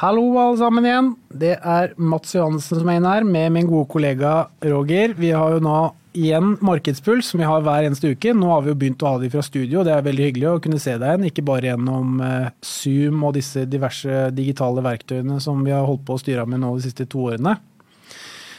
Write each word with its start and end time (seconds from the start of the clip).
Hallo 0.00 0.22
alle 0.40 0.56
sammen 0.56 0.86
igjen. 0.88 1.08
Det 1.28 1.58
er 1.60 1.90
Mats 2.00 2.32
Johansen 2.32 2.78
som 2.80 2.88
er 2.88 2.96
inne 2.96 3.10
her, 3.12 3.24
med 3.28 3.50
min 3.52 3.66
gode 3.68 3.84
kollega 3.92 4.46
Roger. 4.64 5.12
Vi 5.12 5.28
har 5.36 5.52
jo 5.52 5.58
nå 5.60 5.74
igjen 6.16 6.54
Markedspuls, 6.64 7.28
som 7.28 7.42
vi 7.42 7.48
har 7.50 7.60
hver 7.66 7.84
eneste 7.84 8.14
uke. 8.14 8.32
Nå 8.32 8.48
har 8.48 8.62
vi 8.64 8.72
jo 8.72 8.78
begynt 8.80 9.04
å 9.04 9.10
ha 9.12 9.18
de 9.20 9.28
fra 9.28 9.42
studio, 9.44 9.82
det 9.84 9.92
er 9.92 10.06
veldig 10.06 10.24
hyggelig 10.24 10.48
å 10.48 10.62
kunne 10.64 10.80
se 10.80 10.94
deg 10.94 11.04
igjen. 11.04 11.26
Ikke 11.28 11.44
bare 11.50 11.68
gjennom 11.68 12.22
eh, 12.24 12.48
Zoom 12.64 13.20
og 13.28 13.36
disse 13.36 13.66
diverse 13.68 14.22
digitale 14.32 14.86
verktøyene 14.88 15.36
som 15.44 15.60
vi 15.66 15.76
har 15.76 15.84
holdt 15.84 16.06
på 16.08 16.16
å 16.16 16.22
styre 16.24 16.48
med 16.48 16.64
nå 16.64 16.72
de 16.78 16.86
siste 16.86 17.04
to 17.04 17.26
årene. 17.34 17.58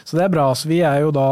Så 0.05 0.19
det 0.19 0.27
er 0.27 0.35
bra. 0.37 0.45
Så 0.53 0.69
vi 0.69 0.83
er 0.85 1.01
jo 1.07 1.09
da 1.17 1.27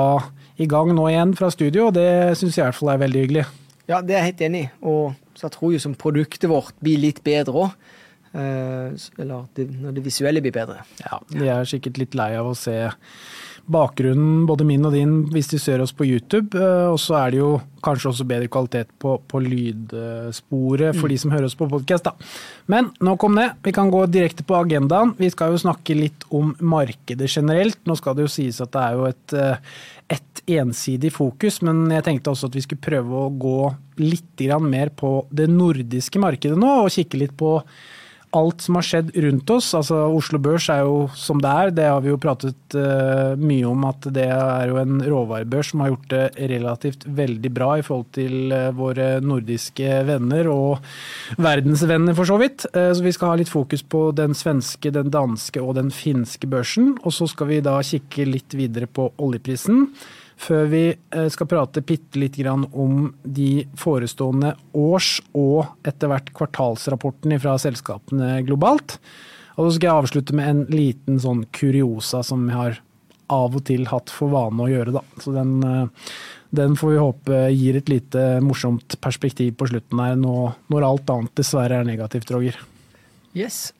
i 0.58 0.66
gang 0.74 0.90
nå 0.98 1.06
igjen 1.12 1.38
fra 1.38 1.52
studio, 1.54 1.92
og 1.92 2.00
det 2.02 2.10
syns 2.42 2.58
jeg 2.58 2.64
i 2.64 2.72
hvert 2.72 2.82
fall 2.82 2.96
er 2.96 3.06
veldig 3.06 3.28
hyggelig. 3.28 3.46
Ja, 3.86 4.02
det 4.02 4.18
er 4.18 4.24
jeg 4.24 4.32
helt 4.32 4.46
enig 4.50 4.66
i. 4.66 4.74
Og 4.90 5.38
så 5.38 5.52
jeg 5.52 5.60
tror 5.60 5.78
jo 5.78 5.86
som 5.86 5.94
produktet 6.02 6.50
vårt 6.50 6.74
blir 6.82 6.98
litt 7.06 7.22
bedre 7.22 7.68
òg. 7.68 7.89
Eller 8.34 9.36
at 9.40 9.62
når 9.70 9.96
det 9.98 10.06
visuelle 10.06 10.42
blir 10.44 10.54
bedre. 10.54 10.84
Ja, 11.02 11.22
de 11.34 11.48
er 11.50 11.70
sikkert 11.70 11.98
litt 12.02 12.18
lei 12.18 12.34
av 12.38 12.52
å 12.52 12.58
se 12.58 12.78
bakgrunnen, 13.70 14.46
både 14.50 14.66
min 14.66 14.86
og 14.88 14.96
din, 14.96 15.12
hvis 15.34 15.52
de 15.52 15.60
ser 15.62 15.82
oss 15.84 15.94
på 15.96 16.08
YouTube. 16.08 16.58
Og 16.90 16.98
så 17.02 17.18
er 17.20 17.34
det 17.34 17.42
jo 17.42 17.52
kanskje 17.86 18.10
også 18.12 18.28
bedre 18.28 18.50
kvalitet 18.52 18.90
på, 19.02 19.16
på 19.30 19.42
lydsporet 19.44 20.98
for 20.98 21.06
mm. 21.06 21.12
de 21.14 21.20
som 21.22 21.34
hører 21.34 21.48
oss 21.48 21.58
på 21.60 21.70
podkast, 21.72 22.10
da. 22.10 22.16
Men 22.72 22.90
nok 23.06 23.28
om 23.28 23.38
det. 23.40 23.50
Vi 23.66 23.74
kan 23.76 23.92
gå 23.94 24.04
direkte 24.12 24.46
på 24.48 24.58
agendaen. 24.58 25.14
Vi 25.20 25.30
skal 25.34 25.54
jo 25.54 25.62
snakke 25.62 25.98
litt 25.98 26.26
om 26.36 26.56
markedet 26.60 27.30
generelt. 27.30 27.80
Nå 27.88 27.98
skal 28.00 28.18
det 28.18 28.26
jo 28.26 28.34
sies 28.40 28.60
at 28.64 28.74
det 28.74 28.88
er 28.88 28.98
jo 28.98 29.08
et, 29.10 29.38
et 30.18 30.44
ensidig 30.60 31.14
fokus, 31.14 31.62
men 31.66 31.86
jeg 31.94 32.08
tenkte 32.08 32.34
også 32.34 32.50
at 32.50 32.58
vi 32.58 32.66
skulle 32.66 32.84
prøve 32.84 33.26
å 33.26 33.30
gå 33.30 33.62
litt 34.02 34.26
mer 34.64 34.90
på 34.96 35.28
det 35.30 35.50
nordiske 35.52 36.20
markedet 36.22 36.58
nå, 36.58 36.70
og 36.86 36.94
kikke 36.94 37.20
litt 37.20 37.34
på 37.38 37.58
alt 38.36 38.62
som 38.62 38.78
har 38.78 38.86
skjedd 38.86 39.12
rundt 39.26 39.50
oss. 39.54 39.72
Altså 39.78 40.02
Oslo 40.14 40.40
Børs 40.42 40.68
er 40.72 40.84
jo 40.86 41.08
som 41.18 41.42
det 41.42 41.50
er, 41.50 41.74
det 41.76 41.88
har 41.90 42.04
vi 42.04 42.12
jo 42.12 42.20
pratet 42.22 42.78
uh, 42.78 43.34
mye 43.40 43.66
om 43.70 43.88
at 43.90 44.10
det 44.14 44.28
er 44.30 44.70
jo 44.70 44.80
en 44.82 45.02
råvarebørs 45.02 45.72
som 45.72 45.84
har 45.84 45.94
gjort 45.94 46.08
det 46.14 46.50
relativt 46.52 47.08
veldig 47.20 47.52
bra 47.56 47.72
i 47.80 47.86
forhold 47.86 48.10
til 48.18 48.54
uh, 48.54 48.70
våre 48.78 49.10
nordiske 49.26 50.00
venner 50.10 50.50
og 50.54 50.86
verdensvenner 51.42 52.18
for 52.18 52.30
så 52.30 52.40
vidt. 52.42 52.68
Uh, 52.76 52.92
så 52.94 53.06
vi 53.06 53.16
skal 53.16 53.34
ha 53.34 53.42
litt 53.42 53.52
fokus 53.52 53.84
på 53.84 54.10
den 54.18 54.38
svenske, 54.38 54.94
den 54.94 55.12
danske 55.14 55.64
og 55.64 55.76
den 55.80 55.94
finske 55.94 56.50
børsen. 56.50 56.96
Og 57.04 57.16
så 57.16 57.30
skal 57.30 57.54
vi 57.54 57.62
da 57.66 57.80
kikke 57.86 58.30
litt 58.30 58.58
videre 58.58 58.90
på 58.90 59.12
oljeprisen 59.18 59.88
før 60.40 60.70
vi 60.72 60.84
eh, 60.94 61.28
skal 61.32 61.50
prate 61.52 61.84
bitte 61.86 62.20
litt 62.22 62.38
om 62.48 63.10
de 63.24 63.66
forestående 63.80 64.54
års- 64.78 65.20
og 65.36 65.88
etter 65.88 66.12
hvert 66.12 66.32
kvartalsrapportene 66.36 67.40
fra 67.42 67.58
selskapene 67.60 68.40
globalt. 68.48 68.98
Og 69.58 69.68
så 69.68 69.76
skal 69.76 69.90
jeg 69.90 70.04
avslutte 70.04 70.38
med 70.38 70.50
en 70.50 70.62
liten 70.72 71.20
sånn 71.20 71.44
kuriosa 71.52 72.24
som 72.24 72.46
jeg 72.48 72.56
har 72.56 72.80
av 73.30 73.58
og 73.60 73.66
til 73.68 73.84
hatt 73.92 74.10
for 74.14 74.32
vane 74.32 74.64
å 74.64 74.70
gjøre, 74.72 74.96
da. 74.96 75.04
Så 75.22 75.34
den, 75.36 75.60
eh, 75.64 76.14
den 76.56 76.78
får 76.80 76.94
vi 76.94 77.04
håpe 77.04 77.42
gir 77.54 77.78
et 77.78 77.92
lite 77.92 78.40
morsomt 78.42 78.96
perspektiv 79.04 79.58
på 79.60 79.68
slutten 79.70 80.00
her, 80.02 80.16
når 80.16 80.88
alt 80.88 81.10
annet 81.10 81.36
dessverre 81.36 81.82
er 81.82 81.86
negativt, 81.86 82.32
Roger. 82.32 82.58
Yes. 83.36 83.74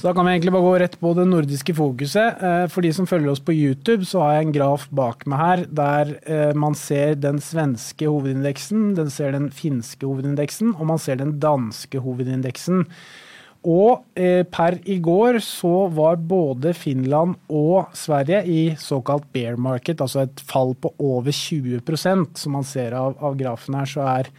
Så 0.00 0.06
da 0.08 0.14
kan 0.16 0.24
vi 0.24 0.32
egentlig 0.32 0.52
bare 0.54 0.64
gå 0.64 0.76
rett 0.80 0.94
på 0.96 1.10
det 1.12 1.26
nordiske 1.28 1.74
fokuset. 1.76 2.38
Eh, 2.40 2.62
for 2.72 2.80
de 2.80 2.88
som 2.96 3.04
følger 3.04 3.34
oss 3.34 3.42
på 3.44 3.52
YouTube, 3.52 4.06
så 4.08 4.22
har 4.24 4.38
jeg 4.38 4.46
en 4.46 4.54
graf 4.54 4.86
bak 4.96 5.26
meg 5.28 5.42
her 5.42 5.62
der 5.76 6.12
eh, 6.24 6.52
man 6.56 6.72
ser 6.72 7.18
den 7.20 7.36
svenske 7.44 8.08
hovedindeksen, 8.08 8.94
den 8.96 9.12
ser 9.12 9.36
den 9.36 9.50
finske 9.52 10.08
hovedindeksen, 10.08 10.72
og 10.78 10.88
man 10.88 11.02
ser 11.04 11.20
den 11.20 11.34
danske 11.42 12.00
hovedindeksen. 12.00 12.86
Og 13.68 14.06
eh, 14.16 14.40
per 14.48 14.78
i 14.88 14.96
går 15.04 15.42
så 15.44 15.74
var 15.92 16.16
både 16.16 16.72
Finland 16.72 17.36
og 17.52 17.92
Sverige 17.92 18.40
i 18.48 18.60
såkalt 18.80 19.28
bear 19.36 19.60
market, 19.60 20.00
altså 20.00 20.24
et 20.24 20.40
fall 20.40 20.72
på 20.80 20.94
over 20.96 21.28
20% 21.28 22.40
Som 22.40 22.56
man 22.56 22.64
ser 22.64 22.96
av, 22.96 23.20
av 23.20 23.36
grafen 23.36 23.76
her, 23.76 23.92
så 23.98 24.08
er 24.16 24.32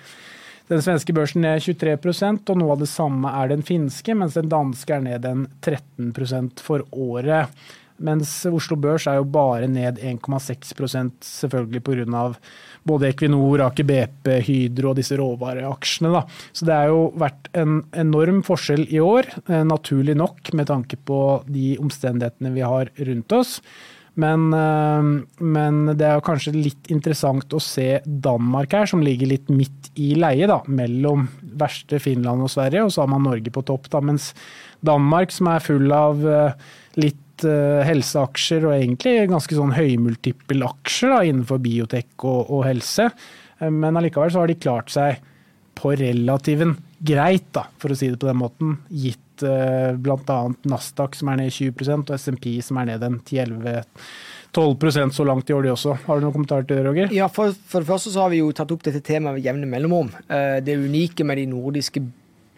den 0.72 0.82
svenske 0.84 1.14
børsen 1.16 1.44
er 1.48 1.59
23% 1.59 2.48
og 2.54 2.59
noe 2.62 2.76
av 2.78 2.82
det 2.82 2.90
samme 2.92 3.32
er 3.42 3.52
den 3.52 3.64
finske, 3.68 4.16
mens 4.16 4.38
den 4.40 4.48
danske 4.52 4.96
er 4.96 5.04
ned 5.04 5.28
en 5.28 5.46
13% 5.59 6.64
for 6.64 6.86
året. 6.96 7.52
Mens 8.02 8.32
Oslo 8.50 8.78
Børs 8.82 9.06
er 9.09 9.20
jo 9.20 9.28
bare 9.30 9.68
ned 9.70 10.00
1,6% 10.02 11.12
selvfølgelig 11.28 11.84
pga. 11.86 12.24
både 12.88 13.12
Equinor, 13.12 13.62
Aker 13.68 13.86
BP, 13.86 14.30
Hydro 14.48 14.90
og 14.90 14.98
disse 14.98 15.18
råvareaksjene. 15.20 16.09
Da. 16.16 16.24
Så 16.52 16.66
det 16.66 16.74
har 16.74 16.90
jo 16.90 17.12
vært 17.14 17.52
en 17.53 17.84
enorm 17.94 18.42
forskjell 18.42 18.88
i 18.90 19.00
år, 19.00 19.28
eh, 19.48 19.64
naturlig 19.64 20.16
nok 20.18 20.53
med 20.53 20.68
tanke 20.68 20.98
på 20.98 21.44
de 21.46 21.78
omstendighetene 21.78 22.53
vi 22.56 22.62
har 22.66 22.90
rundt 22.98 23.32
oss. 23.38 23.59
Men, 24.20 24.54
eh, 24.54 25.10
men, 25.40 25.80
det 25.96 26.08
er 26.08 26.24
kanskje 26.26 26.54
litt 26.56 26.90
interessant 26.92 27.54
å 27.56 27.62
se 27.64 28.02
Danmark 28.04 28.74
her, 28.76 28.90
som 28.90 29.04
ligger 29.04 29.30
litt 29.32 29.48
midt 29.54 29.92
i 29.96 30.12
leie, 30.20 30.50
da, 30.52 30.60
mellom 30.68 31.30
verste 31.62 32.00
Finland 32.04 32.44
og 32.44 32.52
Sverige, 32.52 32.84
og 32.86 32.92
så 32.92 33.06
har 33.06 33.12
man 33.14 33.24
Norge 33.28 33.54
på 33.54 33.64
topp. 33.68 33.88
Da, 33.94 34.04
mens 34.04 34.32
Danmark, 34.84 35.32
som 35.32 35.52
er 35.54 35.64
full 35.64 35.96
av 35.96 36.26
eh, 36.28 36.70
litt 37.00 37.46
uh, 37.48 37.82
helseaksjer 37.88 38.68
og 38.68 38.76
egentlig 38.76 39.30
ganske 39.32 39.56
sånn 39.56 39.72
høymultippelaksjer 39.78 41.30
innenfor 41.30 41.62
biotek 41.64 42.26
og, 42.28 42.52
og 42.52 42.66
helse, 42.68 43.08
men 43.62 43.98
allikevel 43.98 44.34
så 44.34 44.42
har 44.42 44.50
de 44.50 44.58
klart 44.58 44.92
seg 44.92 45.22
på 45.78 45.94
relativen 45.98 46.76
greit, 47.02 47.48
da, 47.56 47.68
for 47.82 47.94
å 47.94 47.98
si 47.98 48.10
det 48.12 48.20
på 48.22 48.30
den 48.30 48.42
måten, 48.42 48.76
gitt 48.90 49.31
uh, 49.46 49.97
bl.a. 49.97 50.40
Nasdaq 50.69 51.18
som 51.18 51.31
er 51.31 51.41
ned 51.41 51.56
20% 51.56 52.12
og 52.12 52.19
SMP 52.19 52.53
som 52.66 52.79
er 52.81 52.94
ned 52.94 53.07
en 53.07 53.19
10-11 53.22 53.81
12% 54.52 55.16
så 55.16 55.24
langt 55.24 55.47
i 55.47 55.53
år, 55.56 55.63
de 55.63 55.69
også. 55.72 55.94
Har 56.03 56.19
du 56.19 56.25
noen 56.25 56.34
kommentarer 56.35 56.66
til 56.68 56.81
det, 56.81 56.84
Roger? 56.84 57.13
Ja, 57.16 57.29
for, 57.31 57.53
for, 57.56 57.79
det 57.79 57.88
første 57.88 58.12
så 58.12 58.25
har 58.25 58.34
vi 58.34 58.41
jo 58.41 58.50
tatt 58.52 58.74
opp 58.75 58.81
dette 58.84 59.00
temaet 59.07 59.38
med 59.38 59.46
jevne 59.46 59.69
mellomrom. 59.72 60.09
Uh, 60.28 60.57
det 60.59 60.75
unike 60.81 61.24
med 61.24 61.40
de 61.40 61.46
nordiske 61.53 62.03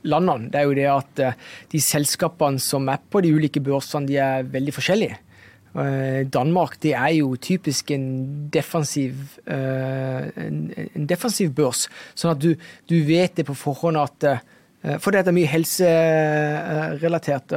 landene, 0.09 0.49
det 0.51 0.59
er 0.59 0.65
jo 0.65 0.79
det 0.79 0.87
at 0.89 1.21
uh, 1.21 1.51
de 1.69 1.83
selskapene 1.85 2.59
som 2.59 2.89
er 2.89 3.03
på 3.13 3.21
de 3.21 3.35
ulike 3.37 3.61
børsene, 3.63 4.09
de 4.09 4.17
er 4.17 4.49
veldig 4.55 4.73
forskjellige. 4.73 5.19
Eh, 5.73 6.21
Danmark 6.29 6.75
det 6.85 6.93
er 6.93 7.15
jo 7.17 7.33
typisk 7.35 7.91
en 7.91 8.49
defensiv, 8.53 9.39
eh, 9.45 10.29
en 10.37 11.07
defensiv 11.09 11.53
børs. 11.57 11.87
Sånn 12.13 12.35
at 12.35 12.41
du, 12.43 12.53
du, 12.85 12.99
vet 13.07 13.33
det 13.39 13.47
på 13.47 13.57
forhånd 13.57 13.97
at 13.97 14.27
eh, 14.29 14.43
For 14.83 15.15
det 15.15 15.23
er 15.23 15.35
mye 15.35 15.47
helserelatert, 15.47 17.53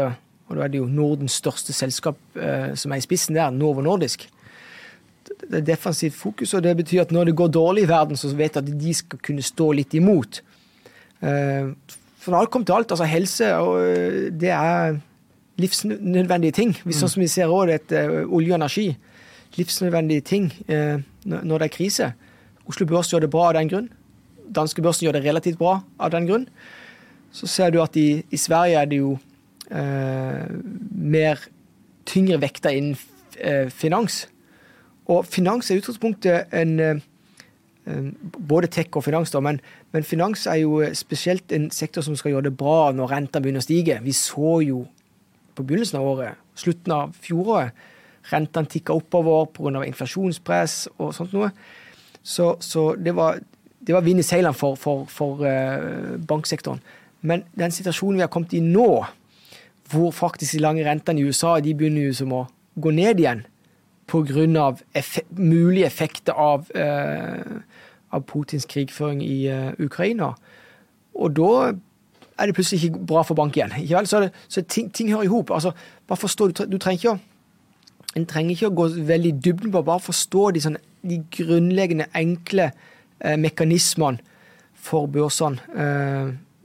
og 0.47 0.53
da 0.55 0.63
er 0.63 0.71
det 0.71 0.79
jo 0.79 0.87
Nordens 0.87 1.35
største 1.41 1.75
selskap 1.75 2.19
som 2.79 2.93
er 2.95 3.01
i 3.01 3.03
spissen 3.03 3.35
der, 3.35 3.51
Novo 3.51 3.83
Nordisk. 3.83 4.29
Det 5.41 5.59
er 5.59 5.65
defensivt 5.73 6.15
fokus, 6.15 6.55
og 6.55 6.63
det 6.63 6.77
betyr 6.79 7.03
at 7.03 7.11
når 7.11 7.31
det 7.31 7.39
går 7.41 7.51
dårlig 7.57 7.83
i 7.83 7.91
verden, 7.91 8.17
så 8.17 8.31
vet 8.31 8.55
jeg 8.55 8.63
at 8.63 8.79
de 8.79 8.93
skal 8.95 9.19
kunne 9.27 9.43
stå 9.43 9.73
litt 9.75 9.91
imot. 9.99 10.39
For 11.19 12.31
når 12.31 12.39
alt 12.39 12.51
kommer 12.55 12.71
til 12.71 12.79
alt, 12.79 12.95
altså 12.95 13.11
helse, 13.11 13.51
det 14.39 14.55
er 14.55 15.03
livsnødvendige 15.61 16.55
ting. 16.57 16.73
Sånn 16.93 17.11
som 17.11 17.23
vi 17.23 17.29
ser 17.33 17.53
òg, 17.53 17.73
uh, 17.73 18.23
olje 18.31 18.53
og 18.53 18.59
energi. 18.61 18.89
Livsnødvendige 19.57 20.25
ting 20.27 20.51
når 21.27 21.59
det 21.59 21.69
er 21.69 21.75
krise. 21.75 22.11
Oslo 22.67 22.87
Børs 22.87 23.13
gjør 23.13 23.25
det 23.25 23.33
bra 23.33 23.51
av 23.51 23.59
den 23.59 23.71
grunn. 23.71 23.87
Danske 24.47 24.83
børsen 24.83 25.07
gjør 25.07 25.17
det 25.17 25.25
relativt 25.25 25.59
bra 25.59 25.81
av 25.99 26.13
den 26.15 26.27
grunn. 26.29 26.45
Så 27.33 27.49
ser 27.51 27.71
du 27.71 27.81
at 27.83 27.97
i, 27.97 28.23
i 28.31 28.41
Sverige 28.41 28.81
er 28.81 28.89
det 28.91 29.01
jo 29.01 29.17
eh, 29.71 30.47
mer 30.93 31.43
tyngre 32.07 32.41
vekter 32.41 32.77
innen 32.77 32.97
finans. 33.69 34.23
Og 35.13 35.27
finans 35.29 35.69
er 35.69 35.77
i 35.77 35.81
utgangspunktet 35.83 36.55
en 36.57 37.03
både 38.49 38.71
tech 38.73 38.97
og 38.99 39.05
finans, 39.07 39.31
da, 39.31 39.41
men, 39.45 39.61
men, 39.95 40.07
finans 40.07 40.47
er 40.51 40.63
jo 40.65 40.81
spesielt 40.97 41.53
en 41.55 41.69
sektor 41.71 42.03
som 42.03 42.17
skal 42.19 42.33
gjøre 42.35 42.49
det 42.49 42.57
bra 42.59 42.91
når 42.97 43.13
renta 43.13 43.43
begynner 43.43 43.63
å 43.63 43.67
stige. 43.67 44.01
Vi 44.03 44.15
så 44.17 44.57
jo 44.67 44.81
på 45.57 45.65
begynnelsen 45.65 46.01
av 46.01 46.09
året, 46.11 46.41
slutten 46.59 46.95
av 46.97 47.15
fjoråret. 47.23 47.87
Rentene 48.33 48.67
tikka 48.67 48.95
oppover 48.97 49.47
pga. 49.55 49.85
inflasjonspress 49.87 50.89
og 50.99 51.15
sånt 51.15 51.35
noe. 51.37 51.53
Så, 52.23 52.57
så 52.61 52.97
det 52.99 53.15
var, 53.15 53.39
det 53.79 53.95
var 53.95 54.03
vind 54.03 54.19
i 54.19 54.27
seilene 54.27 54.57
for, 54.57 54.75
for, 54.75 55.07
for 55.07 55.47
uh, 55.47 56.19
banksektoren. 56.19 56.83
Men 57.27 57.45
den 57.59 57.75
situasjonen 57.75 58.21
vi 58.21 58.25
har 58.25 58.33
kommet 58.33 58.55
i 58.55 58.63
nå, 58.63 58.91
hvor 59.91 60.15
faktisk 60.15 60.57
de 60.57 60.63
lange 60.63 60.85
rentene 60.87 61.21
i 61.21 61.27
USA 61.27 61.57
de 61.63 61.75
begynner 61.75 62.09
jo 62.09 62.17
som 62.21 62.35
å 62.35 62.47
gå 62.81 62.93
ned 62.95 63.23
igjen 63.23 63.45
pga. 64.07 64.77
Effek 64.95 65.27
mulige 65.31 65.87
effekter 65.87 66.33
av, 66.33 66.71
eh, 66.75 67.61
av 68.13 68.23
Putins 68.27 68.67
krigføring 68.67 69.23
i 69.23 69.47
eh, 69.47 69.73
Ukraina. 69.79 70.35
Og 71.15 71.37
da 71.37 71.73
er 72.39 72.47
det 72.47 72.55
plutselig 72.55 72.85
ikke 72.85 73.07
bra 73.07 73.23
for 73.23 73.35
bank 73.35 73.57
igjen. 73.57 73.73
Så, 74.07 74.21
det, 74.21 74.33
så 74.49 74.63
ting, 74.63 74.91
ting, 74.93 75.11
hører 75.11 75.25
i 75.25 75.33
hop. 75.33 75.51
Altså, 75.51 75.73
bare 76.07 76.17
forstå, 76.17 76.49
du, 76.49 76.65
du, 76.65 76.79
trenger 76.79 76.99
ikke 76.99 77.17
å 77.17 77.19
en 78.17 78.25
trenger 78.25 78.55
ikke 78.55 78.69
å 78.71 78.77
gå 78.77 78.85
veldig 79.05 79.29
i 79.29 79.39
dybden 79.45 79.73
på 79.75 79.83
bare 79.85 80.01
forstå 80.01 80.51
de, 80.57 80.61
sånne, 80.65 80.79
de 81.05 81.19
grunnleggende, 81.37 82.07
enkle 82.17 82.71
eh, 83.21 83.37
mekanismene 83.37 84.23
for 84.73 85.11
børsene. 85.13 85.61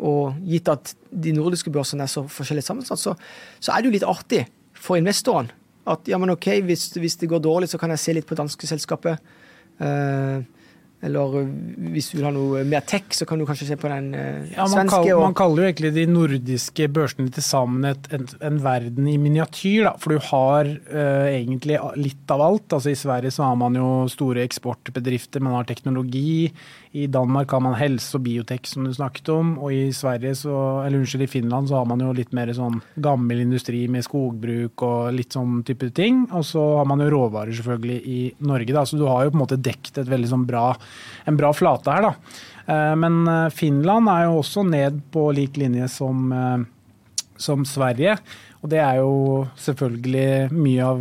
Og 0.02 0.38
gitt 0.50 0.70
at 0.72 0.94
de 1.12 1.34
nordiske 1.36 1.72
børsene 1.74 2.08
er 2.08 2.12
så 2.12 2.24
forskjellig 2.26 2.64
sammensatt, 2.66 3.02
så, 3.02 3.16
så 3.62 3.74
er 3.74 3.82
det 3.82 3.92
jo 3.92 3.98
litt 4.00 4.08
artig 4.08 4.46
for 4.82 4.98
investoren 4.98 5.52
At 5.86 6.10
ja, 6.10 6.18
men 6.22 6.34
OK, 6.34 6.48
hvis, 6.66 6.90
hvis, 6.98 7.20
det 7.22 7.30
går 7.30 7.44
dårlig, 7.44 7.70
så 7.70 7.78
kan 7.82 7.94
jeg 7.94 8.02
se 8.02 8.14
litt 8.18 8.28
på 8.30 8.38
danske 8.38 8.70
selskapet. 8.70 9.22
Eh, 9.82 10.42
eller 11.02 11.48
hvis 11.96 12.12
du 12.12 12.20
vil 12.20 12.28
ha 12.28 12.32
noe 12.34 12.62
mer 12.70 12.84
tech, 12.86 13.08
så 13.18 13.26
kan 13.26 13.42
du 13.42 13.48
kanskje 13.50 13.72
se 13.72 13.78
på 13.82 13.90
den 13.90 14.12
eh, 14.14 14.52
ja, 14.54 14.68
svenske. 14.70 15.00
Kaller, 15.02 15.24
man 15.24 15.38
kaller 15.38 15.64
jo 15.64 15.70
egentlig 15.72 15.92
de 15.96 16.04
nordiske 16.10 16.88
børsene 16.94 17.34
til 17.34 17.46
sammen 17.46 17.88
et, 17.90 18.10
en, 18.14 18.28
en, 18.38 18.60
verden 18.62 19.08
i 19.10 19.16
miniatyr. 19.22 19.88
Da. 19.88 19.96
For 20.02 20.14
du 20.14 20.22
har 20.30 20.70
eh, 20.70 21.40
egentlig 21.40 21.80
litt 21.98 22.34
av 22.34 22.46
alt. 22.46 22.68
Altså 22.78 22.94
I 22.94 23.00
Sverige 23.00 23.34
så 23.34 23.48
har 23.50 23.58
man 23.58 23.80
jo 23.80 23.90
store 24.14 24.46
eksportbedrifter, 24.46 25.42
man 25.42 25.58
har 25.58 25.70
teknologi. 25.72 26.52
I 26.92 27.06
Danmark 27.08 27.54
har 27.56 27.62
man 27.64 27.78
helse 27.80 28.18
og 28.18 28.26
biotek, 28.26 28.66
som 28.68 28.84
du 28.84 28.92
snakket 28.92 29.30
om. 29.32 29.54
Og 29.64 29.72
i 29.72 29.94
Sverige 29.96 30.34
så, 30.42 30.56
eller 30.84 31.00
unnskyld, 31.00 31.24
i 31.24 31.32
Finland 31.32 31.70
så 31.70 31.78
har 31.80 31.88
man 31.88 32.04
jo 32.04 32.12
litt 32.16 32.34
mer 32.36 32.52
sånn 32.56 32.82
gammel 33.00 33.46
industri 33.46 33.86
med 33.92 34.04
skogbruk 34.04 34.84
og 34.84 35.14
litt 35.16 35.38
sånn 35.38 35.62
type 35.68 35.88
ting. 35.96 36.26
Og 36.36 36.44
så 36.50 36.64
har 36.82 36.90
man 36.92 37.00
jo 37.00 37.08
råvarer 37.14 37.56
selvfølgelig 37.56 38.00
i 38.04 38.20
Norge, 38.44 38.76
da. 38.76 38.84
Så 38.84 39.00
du 39.00 39.06
har 39.08 39.24
jo 39.24 39.32
på 39.32 39.40
en 39.40 39.44
måte 39.46 39.62
dekt 39.64 40.02
et 40.02 40.12
veldig 40.12 40.32
sånn 40.34 40.44
bra, 40.50 40.66
en 41.32 41.40
bra 41.40 41.54
flate 41.56 41.96
her, 41.96 42.10
da. 42.10 42.42
Eh, 42.68 42.94
men 43.00 43.24
eh, 43.28 43.48
Finland 43.56 44.12
er 44.12 44.28
jo 44.28 44.42
også 44.42 44.66
ned 44.68 45.00
på 45.14 45.30
lik 45.36 45.60
linje 45.62 45.88
som, 45.96 46.26
eh, 46.36 47.30
som 47.40 47.64
Sverige. 47.68 48.18
Og 48.62 48.70
det 48.70 48.82
er 48.84 49.00
jo 49.00 49.46
selvfølgelig 49.58 50.52
mye 50.54 50.86
av 50.86 51.00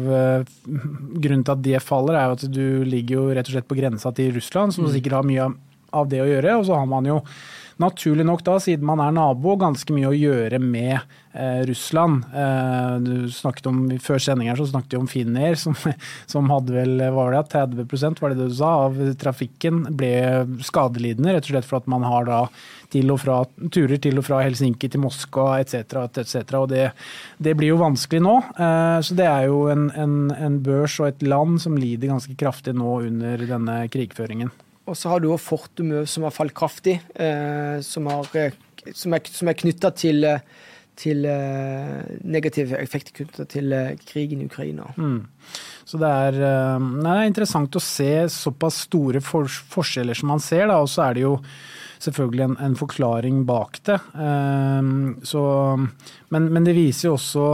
grunnen 0.65 1.43
til 1.45 1.53
at 1.53 1.65
det 1.67 1.83
faller, 1.85 2.17
er 2.17 2.31
jo 2.31 2.37
at 2.39 2.47
du 2.49 2.87
ligger 2.89 3.19
jo 3.19 3.25
rett 3.37 3.51
og 3.51 3.53
slett 3.53 3.69
på 3.69 3.77
grensa 3.77 4.15
til 4.17 4.31
Russland, 4.39 4.73
som 4.73 4.87
mm. 4.87 4.95
sikkert 4.95 5.19
har 5.19 5.27
mye 5.29 5.43
av 5.45 5.59
av 5.97 6.11
det 6.11 6.23
å 6.23 6.29
gjøre. 6.29 6.59
Og 6.61 6.69
så 6.69 6.79
har 6.79 6.89
man 6.91 7.09
jo 7.09 7.21
naturlig 7.81 8.27
nok 8.29 8.43
da, 8.45 8.59
siden 8.61 8.87
man 8.87 9.01
er 9.03 9.15
nabo, 9.17 9.55
ganske 9.61 9.95
mye 9.95 10.11
å 10.11 10.17
gjøre 10.17 10.61
med 10.63 10.99
eh, 10.99 11.63
Russland. 11.69 12.27
Eh, 12.29 12.97
du 13.05 13.31
snakket 13.33 13.71
om, 13.71 13.83
Før 14.03 14.21
sending 14.21 14.51
så 14.59 14.69
snakket 14.69 14.97
vi 14.97 15.01
om 15.01 15.09
Finnair, 15.11 15.57
som, 15.61 15.77
som, 16.33 16.51
hadde 16.53 16.77
vel 16.77 17.01
var 17.17 17.35
det, 17.37 17.47
30% 17.55 18.21
var 18.21 18.35
det 18.35 18.43
det 18.43 18.51
du 18.53 18.59
sa, 18.61 18.75
av 18.89 19.01
trafikken 19.21 19.87
ble 19.97 20.13
skadelidende, 20.67 21.35
rett 21.37 21.49
og 21.49 21.55
slett 21.55 21.71
for 21.71 21.81
at 21.81 21.91
man 21.91 22.05
har 22.07 22.29
da 22.29 22.45
til 22.91 23.13
og 23.15 23.21
fra, 23.23 23.41
turer 23.73 24.01
til 24.03 24.19
og 24.19 24.27
fra 24.27 24.41
Helsinki 24.43 24.91
til 24.91 25.05
Moskva 25.05 25.61
etc. 25.63 26.09
etc. 26.11 26.57
Og 26.59 26.73
det, 26.73 26.89
det, 27.39 27.55
blir 27.57 27.73
jo 27.73 27.83
vanskelig 27.83 28.25
nå. 28.27 28.41
Eh, 28.61 28.99
så 29.07 29.17
det 29.17 29.29
er 29.31 29.47
jo 29.49 29.69
en, 29.73 29.89
en, 29.95 30.17
en 30.37 30.59
børs 30.65 30.99
og 31.01 31.13
et 31.13 31.23
land 31.25 31.61
som 31.63 31.79
lider 31.79 32.13
ganske 32.13 32.37
kraftig 32.41 32.77
nå 32.77 32.99
under 33.07 33.47
denne 33.49 33.85
krigføringen. 33.93 34.53
Og 34.91 34.99
så 34.99 35.13
har 35.13 35.23
du 35.23 35.31
òg 35.31 35.39
Fortum 35.43 35.93
som 36.11 36.27
har 36.27 36.35
falt 36.35 36.55
kraftig, 36.57 36.99
eh, 37.15 37.79
som, 37.87 38.11
har, 38.11 38.27
eh, 38.35 38.57
som, 38.91 39.15
er, 39.15 39.31
som 39.31 39.51
er 39.51 39.59
knytta 39.59 39.93
til, 39.95 40.27
eh, 40.27 40.43
til 41.01 41.25
negative 42.29 42.77
effekter 42.77 43.15
knytta 43.17 43.47
til 43.49 43.73
krigen 44.05 44.43
i 44.43 44.49
Ukraina. 44.51 44.91
Mm. 44.99 45.23
Så 45.89 45.99
det 46.03 46.11
er, 46.27 46.37
nei, 46.83 47.01
det 47.07 47.15
er, 47.15 47.29
interessant 47.31 47.79
å 47.79 47.83
se 47.83 48.11
såpass 48.35 48.83
store 48.89 49.23
for, 49.25 49.49
forskjeller 49.49 50.19
som 50.19 50.29
man 50.35 50.43
ser. 50.45 50.69
Og 50.75 50.91
så 50.93 51.07
er 51.07 51.17
det 51.17 51.25
jo 51.25 51.37
selvfølgelig 52.05 52.45
en, 52.51 52.59
en 52.67 52.77
forklaring 52.77 53.41
bak 53.49 53.81
det. 53.89 53.97
Så, 55.31 55.43
men, 56.37 56.51
men, 56.53 56.69
det 56.69 56.77
viser 56.77 57.09
jo 57.09 57.17
også 57.17 57.47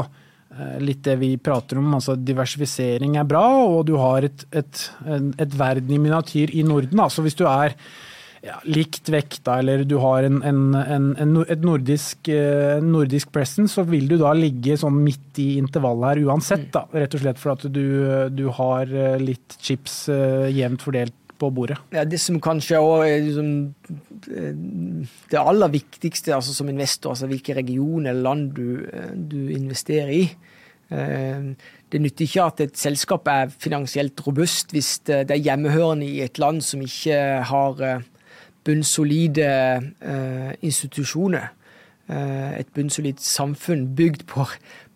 litt 0.82 1.04
det 1.06 1.18
vi 1.20 1.34
prater 1.36 1.80
om. 1.80 1.94
altså 1.98 2.16
Diversifisering 2.16 3.16
er 3.20 3.28
bra, 3.28 3.46
og 3.66 3.86
du 3.88 3.96
har 4.00 4.26
et, 4.26 4.46
et, 4.56 4.82
et 5.06 5.56
verden 5.58 5.94
i 5.94 6.02
miniatyr 6.02 6.54
i 6.56 6.64
Norden. 6.66 7.00
Altså 7.02 7.24
hvis 7.26 7.38
du 7.38 7.44
er 7.48 7.74
ja, 8.46 8.56
likt 8.70 9.10
vekta, 9.10 9.58
eller 9.60 9.84
du 9.88 9.96
har 10.02 10.26
en, 10.28 10.38
en, 10.46 10.62
en, 10.76 11.36
et 11.44 11.64
nordisk, 11.66 12.30
eh, 12.30 12.78
nordisk 12.84 13.32
presence, 13.34 13.74
så 13.74 13.86
vil 13.88 14.06
du 14.10 14.16
da 14.20 14.32
ligge 14.36 14.78
sånn 14.78 15.00
midt 15.02 15.40
i 15.42 15.56
intervallet 15.60 16.12
her 16.12 16.30
uansett. 16.30 16.68
Da, 16.74 16.86
rett 16.94 17.16
og 17.16 17.24
slett 17.24 17.42
for 17.42 17.56
at 17.56 17.66
du, 17.72 17.86
du 18.30 18.46
har 18.60 18.90
eh, 18.92 19.20
litt 19.22 19.58
chips 19.60 20.04
jevnt 20.52 20.84
fordelt 20.84 21.16
på 21.38 21.50
bordet. 21.54 21.78
Ja, 21.92 22.04
Det 22.04 22.20
som 22.20 22.40
kanskje 22.40 22.80
er 22.80 23.22
liksom, 23.24 23.50
det 24.26 25.38
aller 25.38 25.68
viktigste 25.72 26.34
altså 26.34 26.54
som 26.54 26.68
investor, 26.68 27.12
altså 27.12 27.28
hvilke 27.30 27.54
regioner 27.54 28.10
eller 28.10 28.22
land 28.22 28.52
du, 28.56 28.86
du 29.14 29.50
investerer 29.52 30.14
i. 30.14 30.22
Eh, 30.90 31.54
det 31.92 32.00
nytter 32.02 32.26
ikke 32.26 32.44
at 32.46 32.60
et 32.62 32.78
selskap 32.78 33.26
er 33.30 33.50
finansielt 33.50 34.20
robust 34.26 34.70
hvis 34.74 35.00
det 35.06 35.32
er 35.34 35.42
hjemmehørende 35.42 36.06
i 36.06 36.20
et 36.22 36.38
land 36.38 36.60
som 36.62 36.82
ikke 36.82 37.16
har 37.50 37.82
eh, 37.82 38.04
bunnsolide 38.66 39.50
eh, 40.00 40.52
institusjoner. 40.62 41.52
Et 42.06 42.68
bunnsolid 42.70 43.18
samfunn 43.18 43.80
bygd 43.98 44.20
på, 44.30 44.44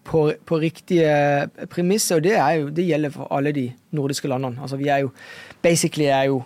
på, 0.06 0.20
på 0.46 0.58
riktige 0.62 1.48
premisser. 1.66 2.20
Og 2.20 2.22
det, 2.22 2.37
jo, 2.38 2.69
det, 2.70 2.84
gjelder 2.87 3.10
for 3.10 3.26
alle 3.34 3.50
de 3.52 3.64
nordiske 3.90 4.31
landene. 4.31 4.62
Altså 4.62 4.78
vi 4.78 4.87
er 4.94 5.02
jo 5.02 5.10
Basically 5.62 6.08
er 6.08 6.28
jo 6.30 6.42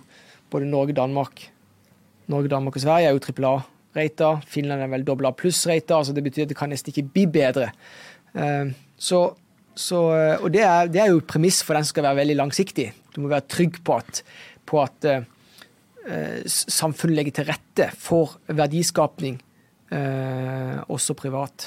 både 0.51 0.67
Norge, 0.71 0.97
Danmark 0.97 1.49
Norge, 2.27 2.49
Danmark 2.49 2.77
og 2.77 2.85
Sverige 2.85 3.09
er 3.09 3.17
jo 3.17 3.23
trippel 3.23 3.47
A-rata. 3.49 4.35
Finland 4.49 4.83
er 4.83 4.93
vel 4.93 5.05
dobbel 5.07 5.29
A 5.29 5.33
pluss-rata. 5.37 5.99
Altså 5.99 6.15
det 6.17 6.25
betyr 6.25 6.47
at 6.47 6.53
det 6.53 6.59
kan 6.59 6.73
nesten 6.73 6.93
ikke 6.93 7.09
bli 7.13 7.27
bedre. 7.29 7.69
Så, 8.97 9.21
så, 9.77 10.01
og 10.41 10.49
det 10.55 10.63
er, 10.65 10.89
det 10.89 11.03
er, 11.03 11.13
jo 11.13 11.25
premiss 11.29 11.63
for 11.67 11.77
den 11.77 11.85
skal 11.85 12.07
være 12.09 12.23
veldig 12.23 12.39
langsiktig. 12.41 12.91
Du 13.15 13.21
må 13.23 13.33
være 13.33 13.49
trygg 13.51 13.83
på 13.85 13.99
at, 14.01 14.23
på 14.67 14.81
at 14.83 15.09
uh, 15.11 15.27
samfunnet 16.49 17.19
legger 17.19 17.37
til 17.37 17.51
rette 17.53 17.91
for 18.01 18.39
verdiskapning 18.49 19.39
Eh, 19.93 20.79
også 20.89 21.13
privat. 21.15 21.67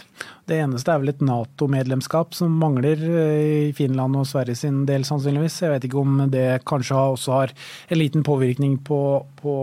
Det 0.49 0.57
eneste 0.57 0.89
er 0.89 0.99
vel 1.03 1.11
et 1.11 1.19
Nato-medlemskap 1.21 2.33
som 2.33 2.55
mangler 2.59 2.97
eh, 2.97 3.67
i 3.67 3.75
Finland 3.77 4.17
og 4.17 4.25
Sverige 4.25 4.57
sin 4.57 4.81
del, 4.89 5.05
sannsynligvis. 5.07 5.59
Jeg 5.61 5.75
vet 5.75 5.85
ikke 5.85 6.01
om 6.01 6.23
det 6.33 6.63
kanskje 6.67 6.97
også 6.97 7.35
har 7.35 7.53
en 7.53 8.01
liten 8.01 8.25
påvirkning 8.25 8.79
på, 8.87 8.99
på, 9.37 9.55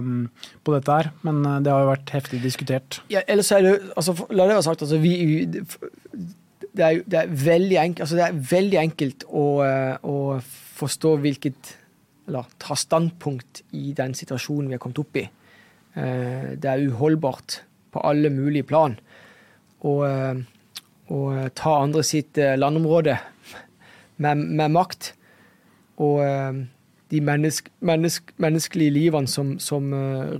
um, 0.00 0.24
på 0.64 0.74
dette 0.78 0.96
her, 0.96 1.12
men 1.28 1.44
eh, 1.44 1.60
det 1.66 1.74
har 1.74 1.84
jo 1.84 1.92
vært 1.92 2.14
heftig 2.16 2.40
diskutert. 2.46 3.02
Ja, 3.12 3.22
ellers 3.28 3.52
er 3.52 3.68
det, 3.68 3.76
altså, 3.92 4.16
La 4.32 4.48
det 4.48 4.56
være 4.56 4.66
sagt, 4.70 4.88
altså, 4.88 4.98
vi, 5.04 5.14
det, 5.44 6.80
er, 6.80 7.04
det, 7.04 7.20
er 7.20 7.38
veldig 7.46 7.80
enkelt, 7.84 8.04
altså, 8.08 8.18
det 8.18 8.28
er 8.30 8.44
veldig 8.56 8.84
enkelt 8.86 9.28
å, 9.28 9.48
å 10.02 10.18
forstå 10.80 11.18
hvilket 11.20 11.76
Eller 12.30 12.46
ta 12.62 12.76
standpunkt 12.78 13.64
i 13.74 13.90
den 13.92 14.14
situasjonen 14.14 14.68
vi 14.70 14.76
har 14.76 14.80
kommet 14.82 15.00
opp 15.02 15.16
i. 15.18 15.24
Det 15.90 16.68
er 16.70 16.84
uholdbart 16.86 17.64
på 17.92 18.02
alle 18.06 18.30
mulige 18.32 18.66
plan. 18.66 18.96
Og, 19.86 20.04
eh, 20.08 20.42
og 21.10 21.26
eh, 21.36 21.48
ta 21.56 21.78
andre 21.82 22.04
sitt 22.06 22.38
eh, 22.38 22.56
landområde 22.58 23.16
med, 24.24 24.44
med 24.46 24.76
makt. 24.76 25.14
Og 26.00 26.22
de 27.10 27.18
mennesk, 27.20 27.66
mennesk, 27.84 28.30
menneskelige 28.40 28.94
livene 28.94 29.28
som, 29.28 29.58
som 29.60 29.90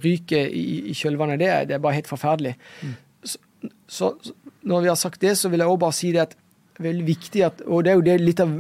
ryker 0.01 0.47
i, 0.49 0.63
i 0.89 0.95
kjølvannet 0.97 1.37
av 1.37 1.43
det, 1.43 1.51
det 1.69 1.77
er 1.77 1.83
bare 1.85 1.99
helt 1.99 2.09
forferdelig. 2.09 2.55
Mm. 2.81 2.95
Så, 3.29 3.43
så, 3.85 4.09
når 4.65 4.87
vi 4.87 4.89
har 4.89 4.97
sagt 4.97 5.21
det, 5.21 5.35
så 5.37 5.51
vil 5.53 5.61
jeg 5.61 5.69
òg 5.69 5.83
bare 5.83 5.99
si 5.99 6.15
det 6.15 6.23
at 6.23 6.33
det 6.33 6.81
er 6.81 6.87
veldig 6.87 7.05
viktig 7.11 7.43
at 7.45 7.61
Og 7.67 7.85
det 7.85 7.93
er 7.93 7.99
jo 7.99 8.07
det 8.07 8.15
litt 8.23 8.41
av 8.41 8.55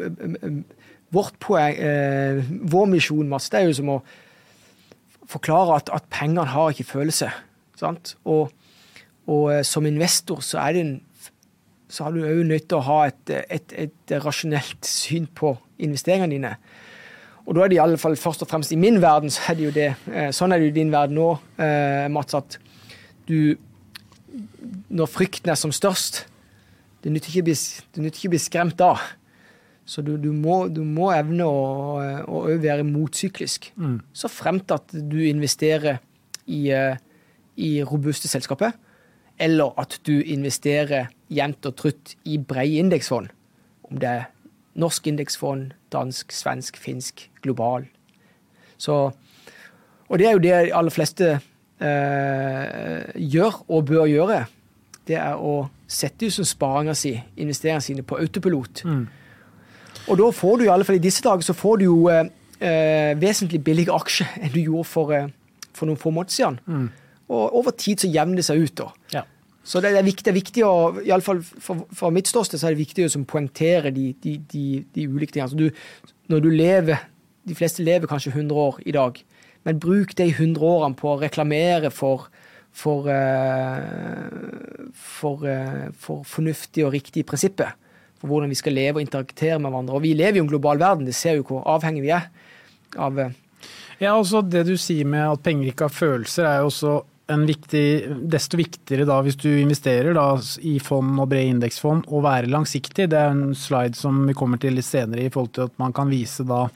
vårt 1.11 1.39
poeng, 1.43 1.75
eh, 1.75 2.45
vår 2.71 2.87
misjon, 2.87 3.29
Mats, 3.29 3.51
det 3.51 3.61
er 3.61 3.71
jo 3.71 3.79
som 3.81 3.95
å 3.97 3.99
forklare 5.31 5.79
at, 5.81 5.91
at 5.95 6.07
pengene 6.11 6.47
har 6.53 6.71
ikke 6.71 6.87
følelse. 6.91 7.31
Sant? 7.79 8.15
Og 8.25 8.51
og 9.31 9.53
eh, 9.55 9.63
som 9.67 9.87
investor 9.87 10.43
så 10.45 10.67
det 10.75 10.85
en 10.85 10.99
så 11.91 12.07
har 12.07 12.15
du 12.15 12.23
òg 12.23 12.45
nødt 12.47 12.69
til 12.71 12.79
å 12.79 12.87
ha 12.87 12.99
et, 13.09 13.33
et, 13.51 13.73
et, 13.75 14.13
rasjonelt 14.23 14.87
syn 14.87 15.27
på 15.27 15.57
investeringene 15.83 16.37
dine. 16.37 16.53
Og 17.47 17.57
da 17.57 17.65
er 17.65 17.73
det 17.73 17.79
i 17.81 17.83
alle 17.83 17.99
fall 17.99 18.15
først 18.21 18.45
og 18.45 18.51
fremst 18.51 18.71
i 18.71 18.79
min 18.79 19.01
verden, 19.03 19.33
så 19.33 19.51
er 19.51 19.57
det 19.59 19.65
jo 19.65 19.73
det. 19.75 19.89
Eh, 20.07 20.29
sånn 20.35 20.55
er 20.55 20.61
det 20.61 20.69
jo 20.69 20.75
i 20.75 20.77
din 20.77 20.93
verden 20.95 21.19
nå, 21.19 21.31
eh, 21.59 22.07
Mats, 22.13 22.37
at 22.39 22.61
du 23.27 23.59
Når 24.91 25.09
frykten 25.11 25.51
er 25.51 25.57
som 25.59 25.73
størst, 25.75 26.21
det 27.03 27.11
nytter 27.11 27.33
ikke 27.33 28.29
å 28.29 28.31
bli 28.31 28.39
skremt 28.39 28.77
da. 28.79 28.93
Så 29.83 30.05
du, 30.07 30.13
du, 30.15 30.29
må, 30.31 30.69
du, 30.71 30.85
må, 30.87 31.09
evne 31.11 31.43
å, 31.43 31.99
å 32.23 32.43
være 32.63 32.87
motsyklisk. 32.87 33.73
Mm. 33.75 33.97
Så 34.15 34.31
fremt 34.31 34.71
at 34.71 34.95
du 34.95 35.19
investerer 35.27 35.99
i, 36.47 36.71
i 36.71 37.71
robuste 37.83 38.31
selskaper 38.31 38.77
eller 39.41 39.73
at 39.81 39.97
du 40.07 40.21
investerer 40.21 41.09
jevnt 41.33 41.67
og 41.67 41.77
trutt 41.81 42.15
i 42.29 42.37
brede 42.39 42.83
indeksfond. 42.83 43.31
Om 43.89 44.01
det 44.03 44.09
er 44.09 44.29
norsk 44.81 45.07
indeksfond, 45.07 45.73
dansk, 45.93 46.33
svensk, 46.33 46.77
finsk, 46.77 47.31
global. 47.43 47.87
Så, 48.79 49.11
og 50.09 50.19
det 50.19 50.27
er 50.27 50.37
jo 50.37 50.43
det 50.45 50.53
de 50.69 50.75
aller 50.77 50.95
fleste 50.95 51.31
eh, 51.81 53.11
gjør 53.17 53.63
og 53.69 53.87
bør 53.89 54.07
gjøre. 54.11 54.45
Det 55.09 55.17
er 55.19 55.41
å 55.41 55.65
sette 55.91 56.29
ut 56.29 56.37
som 56.37 56.47
sparinga 56.47 56.95
si, 56.95 57.17
investeringene 57.41 57.85
sine, 57.85 58.07
på 58.07 58.21
autopilot. 58.21 58.85
Mm. 58.85 59.07
Og 60.07 60.19
da 60.21 60.31
får 60.35 60.59
du 60.59 60.65
i 60.65 60.73
alle 60.73 60.87
fall 60.87 61.01
i 61.01 61.03
disse 61.03 61.25
dager 61.25 61.45
så 61.45 61.57
får 61.57 61.81
du 61.81 61.85
jo 61.89 61.99
eh, 62.13 62.27
eh 62.61 63.17
vesentlig 63.19 63.63
billigere 63.65 63.97
aksjer 63.97 64.39
enn 64.41 64.53
du 64.53 64.61
gjorde 64.61 64.89
for, 64.89 65.13
eh, 65.17 65.31
for 65.75 65.89
noen 65.89 65.99
få 65.99 66.13
måneder 66.15 66.37
siden. 66.37 66.61
Mm. 66.67 66.89
Og 67.31 67.61
over 67.61 67.75
tid 67.79 68.03
så 68.03 68.11
jevner 68.11 68.41
det 68.41 68.47
seg 68.49 68.65
ut. 68.65 68.75
da. 68.81 68.89
Ja. 69.15 69.25
Så 69.71 69.83
det 69.85 69.93
er 69.93 70.03
viktig, 70.03 70.25
det 70.25 70.33
er 70.33 70.39
viktig 70.39 70.63
å, 70.67 70.75
i 71.05 71.13
alle 71.15 71.25
fall 71.25 71.43
fra 71.45 72.11
mitt 72.13 72.31
ståsted, 72.31 72.59
så 72.59 72.69
er 72.69 72.75
det 72.75 72.83
viktig 72.83 73.07
å 73.07 73.25
poengtere 73.29 73.93
de, 73.95 74.11
de, 74.25 74.39
de, 74.51 74.65
de, 74.97 75.07
ulike 75.07 75.37
tingene. 75.37 75.51
Altså 75.51 75.61
du, 75.61 76.15
når 76.33 76.47
du 76.47 76.51
lever 76.55 77.09
De 77.49 77.55
fleste 77.57 77.83
lever 77.83 78.07
kanskje 78.07 78.35
100 78.35 78.59
år 78.61 78.77
i 78.85 78.93
dag, 78.93 79.17
men 79.65 79.79
bruk 79.81 80.13
de 80.19 80.27
100 80.29 80.61
årene 80.61 80.97
på 80.99 81.09
å 81.09 81.21
reklamere 81.23 81.89
for, 81.91 82.27
for, 82.71 83.09
uh, 83.09 84.91
for, 84.93 85.47
uh, 85.49 85.89
for 85.97 86.21
fornuftige 86.29 86.85
og 86.87 86.93
riktige 86.95 87.27
prinsipper. 87.27 87.73
For 88.21 88.29
hvordan 88.29 88.53
vi 88.53 88.59
skal 88.61 88.77
leve 88.77 89.01
og 89.01 89.07
interaktere 89.07 89.57
med 89.57 89.73
hverandre. 89.73 89.97
Og 89.97 90.05
vi 90.05 90.13
lever 90.15 90.37
jo 90.37 90.45
i 90.45 90.47
en 90.47 90.53
global 90.53 90.83
verden, 90.85 91.09
det 91.09 91.17
ser 91.17 91.41
jo 91.41 91.47
hvor 91.49 91.65
avhengig 91.73 92.05
vi 92.05 92.13
er 92.15 92.29
av 93.01 93.19
uh, 93.19 93.33
ja, 94.01 94.15
altså 94.15 94.41
Det 94.45 94.63
du 94.69 94.77
sier 94.81 95.09
med 95.09 95.27
at 95.27 95.43
penger 95.45 95.73
ikke 95.73 95.89
har 95.89 95.97
følelser, 95.97 96.47
er 96.49 96.61
jo 96.63 96.71
også 96.71 96.95
viktig, 97.49 97.85
desto 98.31 98.59
viktigere 98.61 99.07
da 99.09 99.21
hvis 99.25 99.39
du 99.41 99.49
investerer 99.53 100.17
da, 100.17 100.35
i 100.67 100.79
fond 100.83 101.19
og 101.21 101.31
brede 101.31 101.55
indeksfond, 101.55 102.09
å 102.11 102.23
være 102.25 102.51
langsiktig. 102.51 103.09
Det 103.13 103.19
er 103.19 103.31
en 103.35 103.55
slide 103.57 103.99
som 103.99 104.25
vi 104.29 104.37
kommer 104.37 104.61
til 104.61 104.77
litt 104.79 104.89
senere 104.89 105.27
i 105.27 105.33
forhold 105.33 105.55
til 105.57 105.71
at 105.71 105.79
man 105.83 105.95
kan 105.97 106.11
vise 106.11 106.47
da 106.49 106.67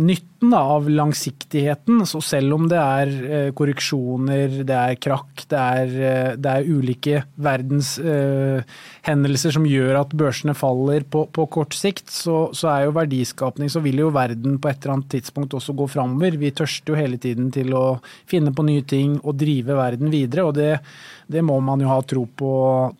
nytten 0.00 0.54
av 0.54 0.90
langsiktigheten. 0.90 2.06
Så 2.06 2.20
selv 2.22 2.54
om 2.54 2.68
det 2.70 2.78
er 2.78 3.08
eh, 3.08 3.52
korreksjoner, 3.56 4.48
det 4.66 4.76
er 4.76 4.94
krakk, 5.02 5.44
det 5.50 5.58
er, 5.58 5.86
eh, 5.86 6.36
det 6.38 6.50
er 6.52 6.68
ulike 6.68 7.24
verdenshendelser 7.34 9.50
som 9.56 9.66
gjør 9.66 10.00
at 10.02 10.14
børsene 10.14 10.54
faller 10.54 11.02
på, 11.10 11.26
på 11.34 11.46
kort 11.50 11.74
sikt, 11.74 12.10
så, 12.12 12.50
så, 12.52 12.68
er 12.68 12.84
jo 12.86 12.92
verdiskapning 12.96 13.70
Så 13.72 13.80
vil 13.84 13.98
jo 13.98 14.10
verden 14.14 14.58
på 14.60 14.68
et 14.70 14.78
eller 14.82 14.92
annet 14.98 15.10
tidspunkt 15.16 15.54
også 15.58 15.72
gå 15.74 15.86
framover. 15.90 16.30
Vi 16.38 16.50
tørster 16.54 16.92
jo 16.92 17.00
hele 17.00 17.16
tiden 17.18 17.50
til 17.54 17.74
å 17.74 18.00
finne 18.30 18.52
på 18.54 18.62
nye 18.66 18.82
ting 18.86 19.20
og 19.24 19.36
drive 19.40 19.74
verden 19.78 20.10
videre. 20.12 20.42
og 20.46 20.54
det, 20.54 20.78
det 21.26 21.42
må 21.44 21.60
man 21.60 21.80
jo 21.82 21.88
ha 21.90 22.02
tro 22.06 22.26
på, 22.30 22.52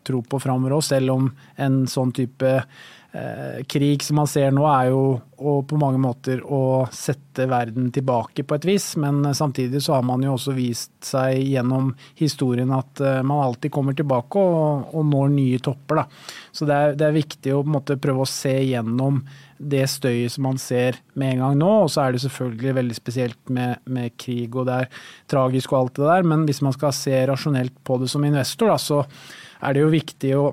på 0.05 0.39
framover 0.43 0.73
òg, 0.79 0.85
selv 0.85 1.11
om 1.15 1.31
en 1.59 1.87
sånn 1.89 2.13
type 2.17 2.49
Eh, 2.49 2.63
krig 3.69 4.03
som 4.05 4.19
man 4.21 4.29
ser 4.29 4.51
nå, 4.53 4.67
er 4.69 4.91
jo 4.91 5.19
på 5.39 5.79
mange 5.79 6.01
måter 6.03 6.41
å 6.43 6.89
sette 6.93 7.47
verden 7.49 7.93
tilbake 7.95 8.43
på 8.45 8.57
et 8.59 8.67
vis. 8.67 8.91
Men 9.01 9.23
samtidig 9.35 9.81
så 9.85 9.97
har 9.97 10.07
man 10.07 10.23
jo 10.25 10.35
også 10.35 10.55
vist 10.57 10.93
seg 11.07 11.39
gjennom 11.47 11.93
historien 12.19 12.73
at 12.75 13.01
eh, 13.01 13.21
man 13.23 13.45
alltid 13.45 13.73
kommer 13.75 13.97
tilbake 13.97 14.43
og, 14.43 14.91
og 14.93 15.07
når 15.07 15.31
nye 15.37 15.61
topper. 15.63 16.03
Da. 16.03 16.07
Så 16.53 16.69
det 16.69 16.79
er, 16.79 16.97
det 16.99 17.07
er, 17.07 17.19
viktig 17.19 17.55
å 17.55 17.63
på 17.63 17.71
en 17.71 17.77
måte 17.79 17.99
prøve 18.03 18.25
å 18.25 18.31
se 18.31 18.55
gjennom 18.67 19.23
det 19.59 19.85
støyet 19.91 20.35
som 20.35 20.45
man 20.47 20.61
ser 20.63 21.01
med 21.19 21.37
en 21.37 21.45
gang 21.45 21.59
nå. 21.63 21.73
Og 21.85 21.93
så 21.95 22.05
er 22.05 22.15
det 22.15 22.23
selvfølgelig 22.27 22.79
veldig 22.83 22.99
spesielt 22.99 23.55
med, 23.55 23.83
med 23.87 24.15
krig 24.21 24.55
og 24.55 24.69
det 24.69 24.83
er 24.85 25.05
tragisk 25.31 25.75
og 25.75 25.81
alt 25.81 26.01
det 26.01 26.09
der. 26.11 26.33
Men 26.35 26.49
hvis 26.49 26.65
man 26.67 26.75
skal 26.75 26.95
se 26.97 27.27
rasjonelt 27.31 27.79
på 27.87 28.03
det 28.03 28.11
som 28.11 28.27
investor, 28.27 28.75
da, 28.75 28.79
så 28.83 29.05
er 29.63 29.75
det 29.75 29.87
jo 29.87 29.95
viktig 29.95 30.35
å 30.39 30.49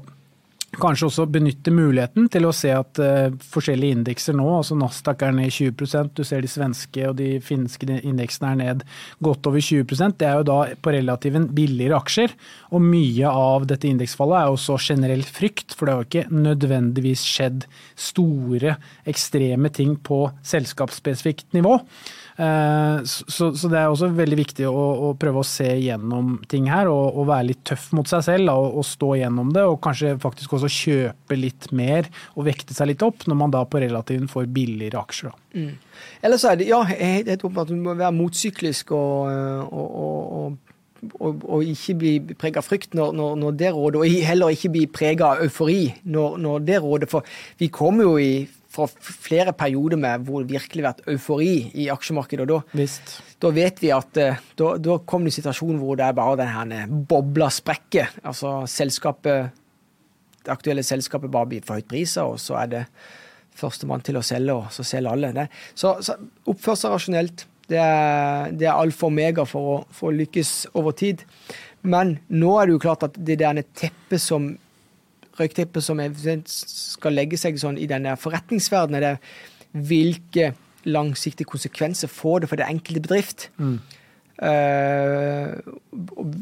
Kanskje 0.81 1.07
også 1.07 1.25
benytte 1.31 1.71
muligheten 1.73 2.27
til 2.31 2.47
å 2.47 2.53
se 2.55 2.71
at 2.75 2.99
uh, 3.01 3.33
forskjellige 3.53 3.97
indekser 3.99 4.35
nå, 4.37 4.45
altså 4.57 4.77
Nasdaq 4.79 5.23
er 5.25 5.35
ned 5.37 5.53
20% 5.53 6.15
du 6.17 6.23
ser 6.27 6.43
de 6.43 6.51
svenske 6.51 7.05
og 7.09 7.15
de 7.19 7.29
finske 7.43 7.87
indeksene 7.95 8.51
er 8.51 8.59
ned 8.61 8.83
godt 9.23 9.47
over 9.49 9.63
20% 9.63 10.17
Det 10.19 10.27
er 10.27 10.39
jo 10.41 10.47
da 10.47 10.57
på 10.75 10.93
relativt 10.95 11.51
billigere 11.55 11.99
aksjer. 11.99 12.35
Og 12.75 12.83
mye 12.83 13.31
av 13.31 13.67
dette 13.69 13.89
indeksfallet 13.89 14.41
er 14.41 14.53
også 14.53 14.77
generell 14.81 15.23
frykt, 15.27 15.75
for 15.75 15.85
det 15.85 15.95
har 15.95 16.03
jo 16.03 16.09
ikke 16.09 16.43
nødvendigvis 16.45 17.23
skjedd 17.25 17.65
store, 17.95 18.77
ekstreme 19.09 19.71
ting 19.73 19.97
på 20.05 20.25
selskapsspesifikt 20.45 21.55
nivå. 21.57 21.79
Eh, 22.37 23.03
så, 23.03 23.55
så, 23.55 23.69
det 23.71 23.79
er 23.79 23.87
også 23.87 24.09
veldig 24.11 24.37
viktig 24.41 24.65
å, 24.67 24.73
å, 25.07 25.11
prøve 25.19 25.39
å 25.39 25.47
se 25.47 25.69
gjennom 25.79 26.33
ting 26.51 26.67
her 26.67 26.89
og, 26.91 27.15
og 27.15 27.29
være 27.29 27.49
litt 27.53 27.61
tøff 27.67 27.87
mot 27.95 28.09
seg 28.11 28.25
selv 28.27 28.51
og, 28.51 28.67
og, 28.81 28.87
stå 28.87 29.13
gjennom 29.21 29.53
det. 29.55 29.63
Og 29.63 29.79
kanskje 29.83 30.17
faktisk 30.21 30.57
også 30.57 30.71
kjøpe 30.71 31.39
litt 31.39 31.69
mer 31.75 32.09
og 32.35 32.49
vekte 32.49 32.75
seg 32.75 32.91
litt 32.91 33.05
opp 33.05 33.23
når 33.29 33.39
man 33.39 33.55
da 33.55 33.63
på 33.63 33.79
relativen 33.83 34.27
får 34.31 34.51
billigere 34.55 34.99
aksjer. 34.99 35.35
Mm. 35.55 35.71
Eller 36.27 36.41
så 36.41 36.51
er 36.51 36.59
det 36.59 36.69
ja, 36.69 36.81
helt 36.83 37.31
åpenbart 37.39 37.69
at 37.69 37.73
du 37.73 37.79
må 37.79 37.95
være 37.95 38.15
motsyklisk 38.17 38.91
og, 38.97 39.31
og, 39.71 40.57
og 41.21 41.63
ikke 41.63 41.95
bli 42.01 42.13
prega 42.35 42.59
av 42.59 42.67
frykt 42.67 42.95
når, 42.97 43.15
når, 43.15 43.39
når, 43.41 43.57
det 43.61 43.71
råder, 43.75 44.01
og 44.01 44.27
heller 44.27 44.55
ikke 44.55 44.73
bli 44.73 44.85
prega 44.91 45.31
av 45.31 45.45
eufori 45.45 45.87
når, 46.03 46.37
når, 46.41 46.67
det 46.67 46.81
råder. 46.83 47.11
For 47.11 47.35
vi 47.61 47.71
kommer 47.73 48.09
jo 48.09 48.17
i 48.19 48.31
fra 48.75 48.87
flere 49.01 49.53
perioder 49.57 49.99
med 49.99 50.25
hvor 50.27 50.43
det 50.43 50.55
virkelig 50.55 50.83
har 50.83 50.91
vært 50.91 51.09
eufori 51.13 51.53
i 51.73 51.87
aksjemarkedet. 51.93 52.45
og 52.45 52.71
Da, 52.75 52.85
da 53.45 53.51
vet 53.55 53.81
vi 53.83 53.91
at 53.95 54.21
eh, 54.21 54.41
da, 54.59 54.71
da 54.77 54.97
kom 55.07 55.25
det 55.25 55.33
en 55.33 55.37
situasjon 55.39 55.79
hvor 55.81 55.99
det 55.99 56.07
er 56.07 56.17
bare 56.17 56.39
den 56.41 56.51
her 56.51 56.95
bobla 57.09 57.49
sprekker. 57.53 58.17
Altså 58.23 58.57
selskapet, 58.69 59.55
det 60.45 60.53
aktuelle 60.53 60.85
selskapet 60.85 61.33
bare 61.33 61.51
blir 61.53 61.65
for 61.65 61.79
høyt 61.79 61.89
priser, 61.91 62.27
og 62.27 62.41
så 62.41 62.59
er 62.63 62.73
det 62.73 62.85
førstemann 63.55 64.03
til 64.03 64.19
å 64.19 64.25
selge, 64.25 64.55
og 64.55 64.71
så 64.75 64.83
selger 64.85 65.15
alle. 65.15 65.31
Det. 65.35 65.47
Så, 65.77 65.95
så 66.03 66.17
oppfør 66.51 66.79
seg 66.79 66.95
rasjonelt. 66.95 67.47
Det 67.65 67.79
er, 67.81 68.51
det 68.53 68.67
er 68.67 68.75
alfa 68.75 69.07
og 69.07 69.13
omega 69.13 69.45
for 69.49 69.71
å, 69.71 69.77
for 69.95 70.11
å 70.11 70.17
lykkes 70.19 70.51
over 70.77 70.93
tid. 70.97 71.23
Men 71.85 72.17
nå 72.33 72.51
er 72.59 72.67
det 72.67 72.75
jo 72.75 72.83
klart 72.83 73.05
at 73.07 73.17
det 73.17 73.39
der 73.41 73.63
teppet 73.77 74.21
som 74.21 74.51
røykteppet 75.39 75.83
som 75.83 76.01
skal 76.49 77.15
legge 77.15 77.39
seg 77.39 77.59
sånn 77.59 77.79
i 77.81 77.87
denne 77.89 78.15
forretningsverdenen, 78.19 79.01
er 79.01 79.05
det 79.05 79.85
hvilke 79.87 80.53
langsiktige 80.85 81.49
konsekvenser 81.49 82.07
får 82.07 82.43
det 82.43 82.49
for 82.49 82.61
det 82.61 82.69
enkelte 82.69 83.01
bedrift. 83.01 83.49
Mm. 83.57 83.79
Uh, 84.35 85.55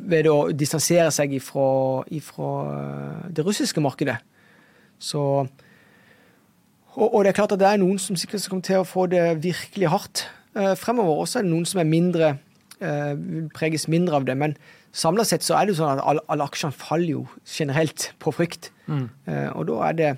ved 0.10 0.28
å 0.30 0.38
distansere 0.50 1.12
seg 1.14 1.36
ifra, 1.38 1.68
ifra, 2.12 2.50
det 3.30 3.46
russiske 3.46 3.82
markedet. 3.82 4.18
Så 5.00 5.22
og, 6.94 7.08
og, 7.08 7.20
det 7.24 7.32
er 7.32 7.38
klart 7.38 7.54
at 7.56 7.62
det 7.62 7.70
er 7.70 7.80
noen 7.82 8.00
som 8.02 8.18
sikkert 8.18 8.46
kommer 8.50 8.66
til 8.66 8.82
å 8.82 8.88
få 8.88 9.08
det 9.10 9.22
virkelig 9.42 9.90
hardt 9.90 10.26
uh, 10.58 10.74
fremover. 10.78 11.24
Og 11.24 11.30
så 11.30 11.40
er 11.40 11.48
det 11.48 11.54
noen 11.54 11.66
som 11.70 11.82
er 11.82 11.90
mindre, 11.90 12.36
uh, 12.84 13.14
preges 13.56 13.88
mindre 13.90 14.20
av 14.20 14.28
det. 14.30 14.38
Men 14.38 14.58
samla 14.94 15.26
sett 15.28 15.46
så 15.46 15.58
er 15.58 15.66
det 15.66 15.74
jo 15.74 15.82
sånn 15.82 15.98
at 15.98 16.04
alle, 16.06 16.24
alle 16.32 16.46
aksjene 16.46 16.76
faller 16.78 17.16
jo 17.16 17.24
generelt 17.50 18.12
på 18.24 18.34
frykt. 18.36 18.72
Mm. 18.86 19.08
Uh, 19.28 19.50
og 19.58 19.68
da 19.72 19.80
er 19.90 20.00
det 20.00 20.12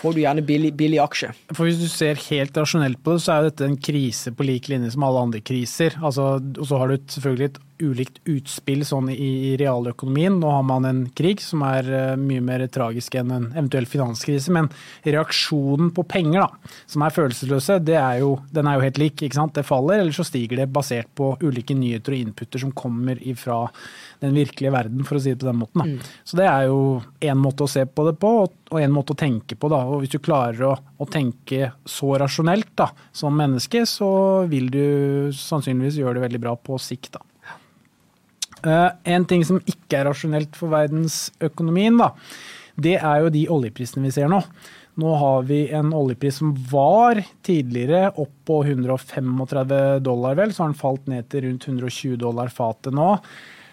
får 0.00 0.16
du 0.16 0.22
gjerne 0.22 0.44
billig, 0.48 0.70
billig, 0.78 1.00
aksje. 1.02 1.32
For 1.52 1.68
Hvis 1.68 1.80
du 1.82 1.88
ser 1.92 2.20
helt 2.30 2.56
rasjonelt 2.56 3.02
på 3.04 3.16
det, 3.16 3.24
så 3.24 3.34
er 3.34 3.48
dette 3.50 3.66
en 3.66 3.76
krise 3.76 4.32
på 4.32 4.46
lik 4.48 4.70
linje 4.72 4.94
som 4.94 5.04
alle 5.04 5.26
andre 5.26 5.42
kriser. 5.44 5.96
Altså, 6.00 6.38
og 6.40 6.64
så 6.70 6.80
har 6.80 6.88
du 6.88 7.12
selvfølgelig 7.12 7.50
et 7.50 7.60
ulikt 7.82 8.20
utspill 8.30 8.84
sånn 8.86 9.10
i, 9.12 9.16
i, 9.50 9.52
realøkonomien. 9.60 10.38
Nå 10.40 10.50
har 10.52 10.64
man 10.66 10.86
en 10.88 11.02
krig 11.16 11.42
som 11.44 11.64
er 11.66 11.88
uh, 11.90 12.18
mye 12.20 12.42
mer 12.44 12.66
tragisk 12.72 13.16
enn 13.20 13.32
en 13.34 13.48
eventuell 13.54 13.88
finanskrise. 13.90 14.52
Men 14.54 14.70
reaksjonen 15.06 15.92
på 15.96 16.04
penger, 16.10 16.46
da, 16.46 16.74
som 16.90 17.04
er 17.06 17.16
følelsesløse, 17.16 17.80
er 17.96 18.20
jo, 18.22 18.34
den 18.54 18.70
er 18.70 18.78
jo 18.78 18.86
helt 18.86 19.02
lik. 19.02 19.18
Det 19.20 19.66
faller, 19.66 20.00
eller 20.00 20.14
så 20.16 20.24
stiger 20.26 20.62
det 20.62 20.70
basert 20.72 21.10
på 21.16 21.32
ulike 21.42 21.74
nyheter 21.76 22.14
og 22.14 22.24
inputter 22.24 22.62
som 22.62 22.72
kommer 22.76 23.20
ifra 23.20 23.66
den 24.20 24.36
virkelige 24.36 24.72
verden, 24.74 25.04
for 25.08 25.16
å 25.16 25.22
si 25.22 25.32
det 25.32 25.40
på 25.40 25.48
den 25.48 25.60
måten. 25.60 25.94
Mm. 25.94 26.10
Så 26.24 26.38
det 26.40 26.48
er 26.48 26.68
jo 26.68 26.80
én 27.24 27.40
måte 27.40 27.64
å 27.64 27.70
se 27.70 27.86
på 27.86 28.04
det 28.08 28.16
på, 28.20 28.32
og 28.70 28.78
én 28.80 28.92
måte 28.92 29.14
å 29.14 29.18
tenke 29.18 29.56
på. 29.56 29.70
Da. 29.72 29.80
Og 29.88 30.04
hvis 30.04 30.14
du 30.14 30.20
klarer 30.22 30.66
å, 30.68 30.74
å, 30.76 31.08
tenke 31.10 31.72
så 31.88 32.14
rasjonelt 32.20 32.72
da, 32.78 32.90
som 33.12 33.36
menneske, 33.36 33.84
så 33.88 34.10
vil 34.50 34.70
du 34.72 34.84
sannsynligvis 35.36 36.00
gjøre 36.02 36.18
det 36.18 36.26
veldig 36.28 36.42
bra 36.46 36.56
på 36.56 36.78
sikt. 36.82 37.14
da. 37.16 37.29
Uh, 38.66 38.90
en 39.08 39.24
ting 39.28 39.44
som 39.46 39.60
ikke 39.64 40.00
er 40.00 40.08
rasjonelt 40.10 40.56
for 40.58 40.72
verdensøkonomien, 40.74 41.96
da, 42.00 42.10
det 42.80 42.98
er 42.98 43.24
jo 43.24 43.32
de 43.32 43.46
oljeprisene 43.52 44.06
vi 44.06 44.14
ser 44.14 44.30
nå. 44.32 44.42
Nå 45.00 45.14
har 45.16 45.46
vi 45.48 45.60
en 45.76 45.92
oljepris 45.96 46.40
som 46.40 46.50
var 46.70 47.20
tidligere 47.46 48.10
opp 48.20 48.32
på 48.48 48.60
135 48.66 50.02
dollar, 50.04 50.36
vel. 50.36 50.52
Så 50.52 50.64
har 50.64 50.72
den 50.72 50.80
falt 50.80 51.08
ned 51.08 51.28
til 51.32 51.46
rundt 51.46 51.66
120 51.68 52.18
dollar 52.20 52.50
fatet 52.52 52.96
nå. 52.96 53.14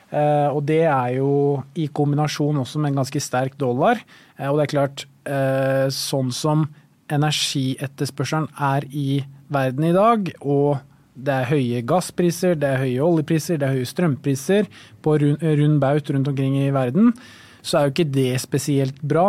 Eh, 0.08 0.48
og 0.48 0.62
det 0.70 0.86
er 0.88 1.18
jo 1.18 1.32
i 1.76 1.90
kombinasjon 1.92 2.62
også 2.62 2.80
med 2.80 2.94
en 2.94 3.02
ganske 3.02 3.22
sterk 3.24 3.58
dollar. 3.60 4.00
Eh, 4.38 4.48
og 4.48 4.60
det 4.60 4.68
er 4.68 4.76
klart, 4.76 5.08
eh, 5.28 5.88
sånn 5.92 6.32
som 6.32 6.68
energietterspørselen 7.12 8.48
er 8.60 8.88
i 8.92 9.24
verden 9.52 9.90
i 9.90 9.96
dag, 9.96 10.32
og 10.42 10.80
det 11.18 11.34
er 11.34 11.50
høye 11.50 11.82
gasspriser, 11.88 12.56
det 12.60 12.70
er 12.70 12.84
høye 12.84 13.04
oljepriser, 13.06 13.60
det 13.60 13.68
er 13.68 13.78
høye 13.80 13.90
strømpriser 13.90 14.70
på 15.04 15.18
rund, 15.24 15.44
rund 15.44 15.80
baut 15.82 16.12
rundt 16.14 16.32
omkring 16.32 16.60
i 16.62 16.72
verden, 16.76 17.14
så 17.62 17.80
er 17.80 17.88
jo 17.88 17.96
ikke 17.96 18.12
det 18.16 18.30
spesielt 18.40 19.00
bra 19.02 19.26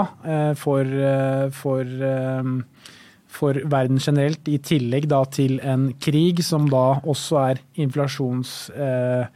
for, 0.61 0.91
for, 1.57 1.95
for 3.39 3.61
verden 3.73 3.99
generelt. 3.99 4.47
I 4.47 4.61
tillegg 4.63 5.09
til 5.35 5.57
en 5.65 5.89
krig 5.99 6.45
som 6.47 6.69
da 6.71 7.01
også 7.03 7.41
er 7.49 7.63
inflasjons 7.83 8.53
Eh, 8.77 9.27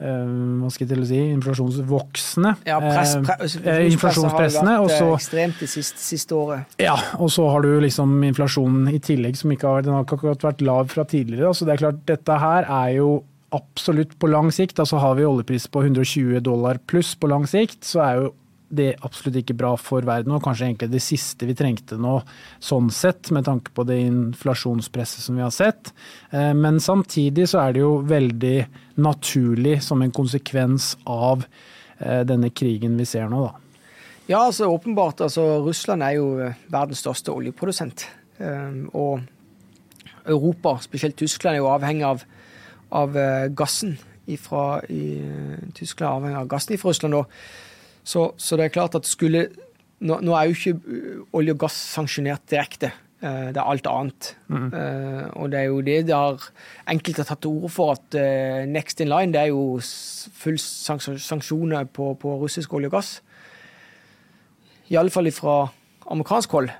hva 0.00 0.70
skal 0.72 0.86
jeg 0.86 0.90
til 0.94 1.02
å 1.02 1.08
si, 1.08 1.18
inflasjonsvoksende. 1.34 2.54
Ja, 2.68 2.78
press, 2.80 3.14
eh, 3.16 3.24
press, 3.26 3.56
eh, 3.60 3.80
inflasjonspressene. 3.90 4.76
Har 4.78 4.88
vært 4.88 5.16
ekstremt 5.18 5.60
det 5.60 5.68
siste, 5.68 6.00
siste, 6.00 6.32
året. 6.32 6.78
Ja, 6.80 6.96
og 7.18 7.28
så 7.30 7.48
har 7.50 7.60
du 7.62 7.80
liksom 7.84 8.14
inflasjonen 8.24 8.88
i 8.94 8.98
tillegg 8.98 9.36
som 9.36 9.52
ikke 9.52 9.68
har, 9.68 9.82
den 9.82 9.92
har 9.92 10.04
ikke 10.04 10.36
vært 10.40 10.64
lav 10.64 10.88
fra 10.88 11.04
tidligere. 11.04 11.52
Så 11.52 11.68
det 11.68 11.76
er 11.76 11.84
klart, 11.84 12.06
dette 12.08 12.40
her 12.40 12.64
er 12.64 12.96
jo 12.96 13.24
absolutt 13.52 14.18
på 14.18 14.30
lang 14.30 14.50
sikt, 14.54 14.78
altså 14.78 15.00
har 15.02 15.16
vi 15.18 15.26
oljepris 15.26 15.66
på 15.68 15.82
120 15.82 16.40
dollar 16.40 16.78
pluss 16.86 17.16
på 17.18 17.28
lang 17.28 17.48
sikt, 17.50 17.82
så 17.84 18.04
er 18.04 18.20
jo 18.20 18.34
det 18.70 18.92
absolutt 19.02 19.40
ikke 19.40 19.56
bra 19.58 19.72
for 19.80 20.06
verden, 20.06 20.32
og 20.36 20.44
kanskje 20.44 20.68
egentlig 20.68 20.90
det 20.92 21.02
siste 21.02 21.48
vi 21.48 21.56
trengte 21.58 21.98
nå, 22.00 22.20
sånn 22.62 22.90
sett, 22.94 23.32
med 23.34 23.48
tanke 23.48 23.74
på 23.74 23.84
det 23.88 23.98
inflasjonspresset 24.04 25.24
som 25.24 25.38
vi 25.38 25.44
har 25.44 25.54
sett. 25.54 25.92
Eh, 26.30 26.52
men 26.54 26.78
samtidig 26.82 27.48
så 27.50 27.64
er 27.64 27.74
det 27.74 27.82
jo 27.82 27.96
veldig 28.06 28.56
naturlig 29.02 29.80
som 29.84 30.02
en 30.02 30.12
konsekvens 30.14 30.94
av 31.08 31.44
eh, 31.98 32.22
denne 32.28 32.52
krigen 32.54 32.98
vi 33.00 33.08
ser 33.08 33.30
nå, 33.32 33.42
da. 33.48 33.86
Ja, 34.30 34.44
altså 34.44 34.68
åpenbart. 34.70 35.24
Altså, 35.26 35.42
Russland 35.64 36.04
er 36.06 36.18
jo 36.18 36.28
eh, 36.38 36.58
verdens 36.70 37.02
største 37.02 37.34
oljeprodusent. 37.34 38.06
Og 38.96 39.20
Europa, 40.24 40.78
spesielt 40.80 41.18
Tyskland, 41.20 41.58
er 41.58 41.60
jo 41.60 41.66
avhengig 41.68 42.06
av, 42.08 42.22
av 42.96 43.18
gassen 43.52 43.98
ifra, 44.32 44.80
i, 44.88 45.20
Tyskland 45.76 46.06
er 46.06 46.14
avhengig 46.14 46.38
av 46.40 46.48
gassen 46.48 46.80
fra 46.80 46.94
Russland. 46.94 47.18
så, 48.02 48.30
så, 48.36 48.56
det 48.56 48.64
er 48.64 48.76
klart 48.78 48.96
at 48.96 49.08
skulle 49.08 49.50
Nå, 50.00 50.16
nå 50.24 50.32
er 50.32 50.48
jo 50.48 50.54
ikke 50.56 51.00
olje 51.36 51.52
og 51.52 51.58
gass 51.60 51.74
sanksjonert 51.92 52.46
direkte. 52.48 52.88
Uh, 53.20 53.50
det 53.52 53.60
er 53.60 53.66
alt 53.68 53.86
annet. 53.86 54.30
Mm. 54.48 54.68
Uh, 54.72 55.24
og 55.36 55.50
det 55.52 55.58
er 55.60 55.66
jo 55.68 55.80
det 55.84 56.04
har 56.08 56.46
enkelte 56.88 57.20
har 57.20 57.28
tatt 57.28 57.42
til 57.44 57.52
orde 57.52 57.72
for, 57.74 57.96
at 57.98 58.68
next 58.68 59.00
in 59.00 59.10
line 59.12 59.34
det 59.34 59.42
er 59.42 59.50
jo 59.52 59.80
full 59.80 60.58
sanksjoner 60.58 61.84
på, 61.92 62.14
på 62.20 62.36
russisk 62.40 62.72
olje 62.74 62.88
og 62.88 62.96
gass. 62.96 63.18
Iallfall 64.90 65.30
fra 65.30 65.58
amerikansk 66.10 66.50
hold. 66.56 66.70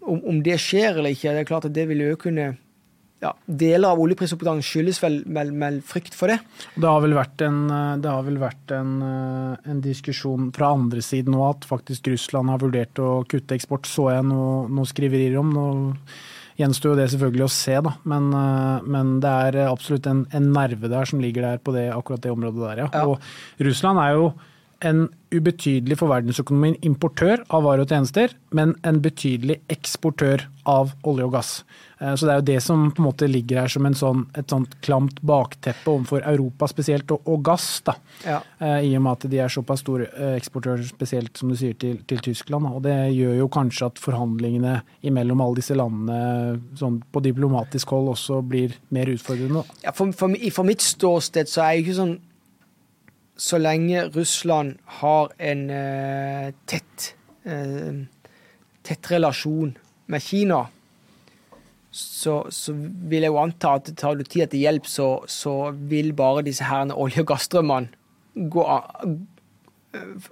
Om, 0.00 0.20
om, 0.24 0.42
det 0.44 0.60
skjer 0.62 0.96
eller 0.96 1.12
ikke, 1.12 1.32
det 1.34 1.42
er 1.42 1.48
klart 1.48 1.66
at 1.68 1.74
det 1.74 1.88
vil 1.90 2.04
jo 2.04 2.16
kunne 2.20 2.52
ja, 3.20 3.34
deler 3.44 3.92
av 3.92 4.00
oljeprisoppgangen 4.00 4.64
skyldes 4.64 5.00
vel, 5.02 5.20
vel, 5.28 5.52
vel, 5.60 5.78
frykt 5.84 6.16
for 6.16 6.32
det. 6.32 6.38
Det 6.72 6.88
har 6.88 7.02
vel 7.04 7.14
vært, 7.18 7.44
en, 7.44 7.62
vel 8.00 8.40
vært 8.40 8.72
en, 8.72 8.94
en, 9.04 9.82
diskusjon 9.84 10.48
fra 10.56 10.72
andre 10.76 11.04
siden 11.04 11.36
nå 11.36 11.44
at 11.50 11.68
faktisk 11.68 12.08
Russland 12.12 12.52
har 12.52 12.62
vurdert 12.62 13.00
å 13.02 13.20
kutte 13.28 13.58
eksport, 13.58 13.88
så 13.88 14.08
jeg 14.14 14.26
noen 14.28 14.72
noe 14.76 14.88
skriverier 14.88 15.36
om. 15.40 15.52
Nå 15.52 15.66
gjenstår 16.60 16.92
jo 16.92 16.98
det 16.98 17.08
selvfølgelig 17.12 17.46
å 17.46 17.52
se, 17.52 17.76
da. 17.84 17.94
Men, 18.08 18.30
men 18.88 19.16
det 19.24 19.34
er 19.48 19.60
absolutt 19.66 20.08
en, 20.10 20.24
en, 20.36 20.52
nerve 20.56 20.90
der 20.92 21.08
som 21.08 21.20
ligger 21.22 21.46
der 21.46 21.60
på 21.64 21.74
det, 21.76 21.88
akkurat 21.94 22.24
det 22.24 22.32
området 22.32 22.64
der, 22.64 22.84
ja. 22.84 22.88
ja. 22.94 23.04
Og 23.08 23.64
Russland 23.68 24.00
er 24.02 24.16
jo 24.16 24.30
en 24.80 25.08
ubetydelig 25.30 25.98
for 26.00 26.10
verdensøkonomien 26.10 26.78
importør 26.86 27.44
av 27.54 27.66
varer 27.66 27.84
og 27.84 27.92
tjenester, 27.92 28.32
men 28.56 28.72
en 28.86 28.98
betydelig 29.02 29.60
eksportør 29.70 30.46
av 30.68 30.94
olje 31.06 31.26
og 31.28 31.34
gass. 31.36 31.50
Eh, 32.00 32.14
så 32.16 32.26
det 32.26 32.32
er 32.32 32.40
jo 32.40 32.46
det 32.48 32.56
som 32.64 32.86
på 32.90 33.02
en 33.02 33.06
måte 33.06 33.28
ligger 33.30 33.62
her 33.62 33.72
som 33.72 33.86
sånn, 33.96 34.24
et 34.38 34.50
sånt 34.50 34.74
klamt 34.84 35.20
bakteppe 35.26 35.92
overfor 35.92 36.24
Europa 36.26 36.68
spesielt, 36.70 37.12
og, 37.14 37.28
og 37.30 37.44
gass. 37.46 37.68
da. 37.86 37.94
Ja. 38.24 38.40
Eh, 38.58 38.88
I 38.88 38.94
og 38.98 39.04
med 39.04 39.18
at 39.18 39.28
de 39.32 39.42
er 39.44 39.52
såpass 39.52 39.84
store 39.84 40.08
eh, 40.10 40.34
eksportører, 40.40 40.82
spesielt 40.88 41.38
som 41.38 41.52
du 41.52 41.58
sier 41.60 41.76
til, 41.78 42.00
til, 42.10 42.24
Tyskland. 42.30 42.66
Og 42.72 42.82
det 42.88 42.96
gjør 43.14 43.38
jo 43.42 43.50
kanskje 43.52 43.90
at 43.92 44.02
forhandlingene 44.02 44.80
imellom 45.06 45.44
alle 45.44 45.60
disse 45.60 45.76
landene 45.78 46.58
sånn 46.80 46.98
på 47.12 47.22
diplomatisk 47.24 47.94
hold 47.94 48.14
også 48.16 48.40
blir 48.46 48.74
mer 48.94 49.12
utfordrende. 49.12 49.64
Ja, 49.84 49.94
for, 49.96 50.10
for, 50.16 50.34
for 50.56 50.68
mitt 50.68 50.84
ståsted 50.84 51.52
så 51.52 51.64
er 51.64 51.76
jeg 51.76 51.86
ikke 51.86 52.00
sånn 52.00 52.18
så 53.40 53.58
lenge 53.58 54.02
Russland 54.12 54.76
har 55.00 55.30
en 55.38 55.70
eh, 55.70 56.50
tett, 56.68 57.14
eh, 57.48 58.02
tett 58.84 59.10
relasjon 59.10 59.72
med 60.12 60.22
Kina, 60.22 60.66
så, 61.90 62.34
så, 62.52 62.74
vil 62.74 63.24
jeg 63.24 63.32
jo 63.32 63.40
anta 63.40 63.72
at 63.78 63.88
det 63.88 63.96
tar 63.98 64.18
du 64.18 64.26
tid 64.26 64.44
etter 64.44 64.60
hjelp, 64.60 64.86
så, 64.86 65.08
så 65.26 65.72
vil 65.72 66.12
bare 66.14 66.44
disse 66.46 66.68
herrene 66.68 66.94
olje- 66.94 67.24
og 67.24 67.30
gassstrømmene 67.32 67.88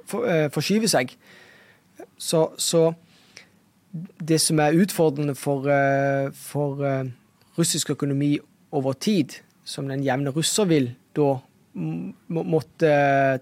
for, 0.06 0.22
uh, 0.22 0.46
forskyve 0.54 0.86
seg. 0.92 1.16
Så, 2.20 2.44
så, 2.60 2.92
det 4.22 4.38
som 4.44 4.60
er 4.62 4.76
utfordrende 4.78 5.34
for, 5.34 5.66
for 6.36 6.84
russisk 7.58 7.90
økonomi 7.96 8.36
over 8.70 8.92
tid, 8.92 9.40
som 9.64 9.88
den 9.88 10.04
jevne 10.04 10.30
russer 10.36 10.68
vil 10.68 10.92
da 11.16 11.38
måtte 12.28 12.92
eh, 12.92 13.40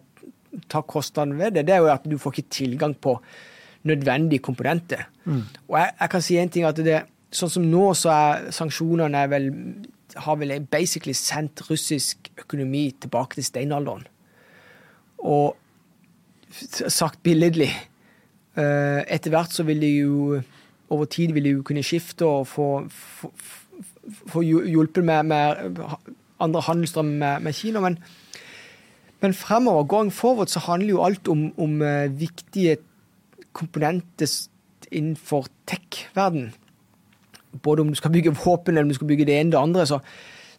ta 0.71 0.83
kostnaden 0.83 1.37
ved 1.39 1.57
det, 1.57 1.67
det 1.69 1.77
er 1.77 1.85
jo 1.85 1.93
at 1.93 2.07
du 2.09 2.17
får 2.21 2.37
ikke 2.37 2.55
tilgang 2.55 2.95
på 2.95 3.19
nødvendige 3.87 4.43
komponenter. 4.43 5.07
Mm. 5.25 5.43
Og 5.69 5.79
jeg, 5.79 5.93
jeg, 6.01 6.11
kan 6.11 6.25
si 6.25 6.39
en 6.41 6.51
ting 6.53 6.67
at 6.69 6.81
det, 6.85 7.03
Sånn 7.37 7.51
som 7.51 7.65
nå, 7.69 7.91
så 7.99 8.13
er 8.15 8.45
sanksjonene 8.55 9.25
vel, 9.29 9.49
har 10.25 10.37
vel 10.41 10.53
basically 10.71 11.13
sendt 11.13 11.65
russisk 11.67 12.31
økonomi 12.39 12.85
tilbake 13.03 13.37
til 13.37 13.45
steinalderen. 13.45 14.07
Og 15.27 15.57
sagt 16.87 17.19
billedlig 17.27 17.69
eh, 17.69 19.03
Etter 19.03 19.35
hvert 19.35 19.53
så 19.53 19.67
vil 19.67 19.83
de 19.83 19.91
jo 19.99 20.39
over 20.95 21.09
tid 21.11 21.35
vil 21.35 21.49
de 21.49 21.55
jo 21.57 21.65
kunne 21.67 21.83
skifte 21.85 22.27
og 22.27 22.47
få, 22.47 22.69
få, 22.89 23.33
få 24.31 24.43
hjulpet 24.47 25.05
med, 25.05 25.27
med 25.33 25.83
andre 26.41 26.63
handelsstrøm 26.69 27.11
med, 27.19 27.43
med 27.43 27.53
Kina. 27.59 27.81
men 27.81 27.99
men 29.27 29.35
fremover, 29.35 29.89
going 29.91 30.13
forward, 30.13 30.53
så 30.53 30.63
handler 30.69 30.95
jo 30.95 31.03
alt 31.03 31.29
om, 31.29 31.49
om 31.59 31.81
uh, 31.83 32.07
viktige 32.15 32.77
komponenter 33.57 34.31
innenfor 34.93 35.49
tech-verden. 35.67 36.53
Både 37.63 37.83
om 37.83 37.91
du 37.91 37.99
skal 37.99 38.13
bygge 38.15 38.37
våpen 38.45 38.75
eller 38.75 38.87
om 38.87 38.93
du 38.93 38.95
skal 38.95 39.11
bygge 39.11 39.27
det 39.27 39.41
ene 39.41 39.49
og 39.49 39.53
det 39.53 39.63
andre. 39.63 39.87
Så, 39.87 39.99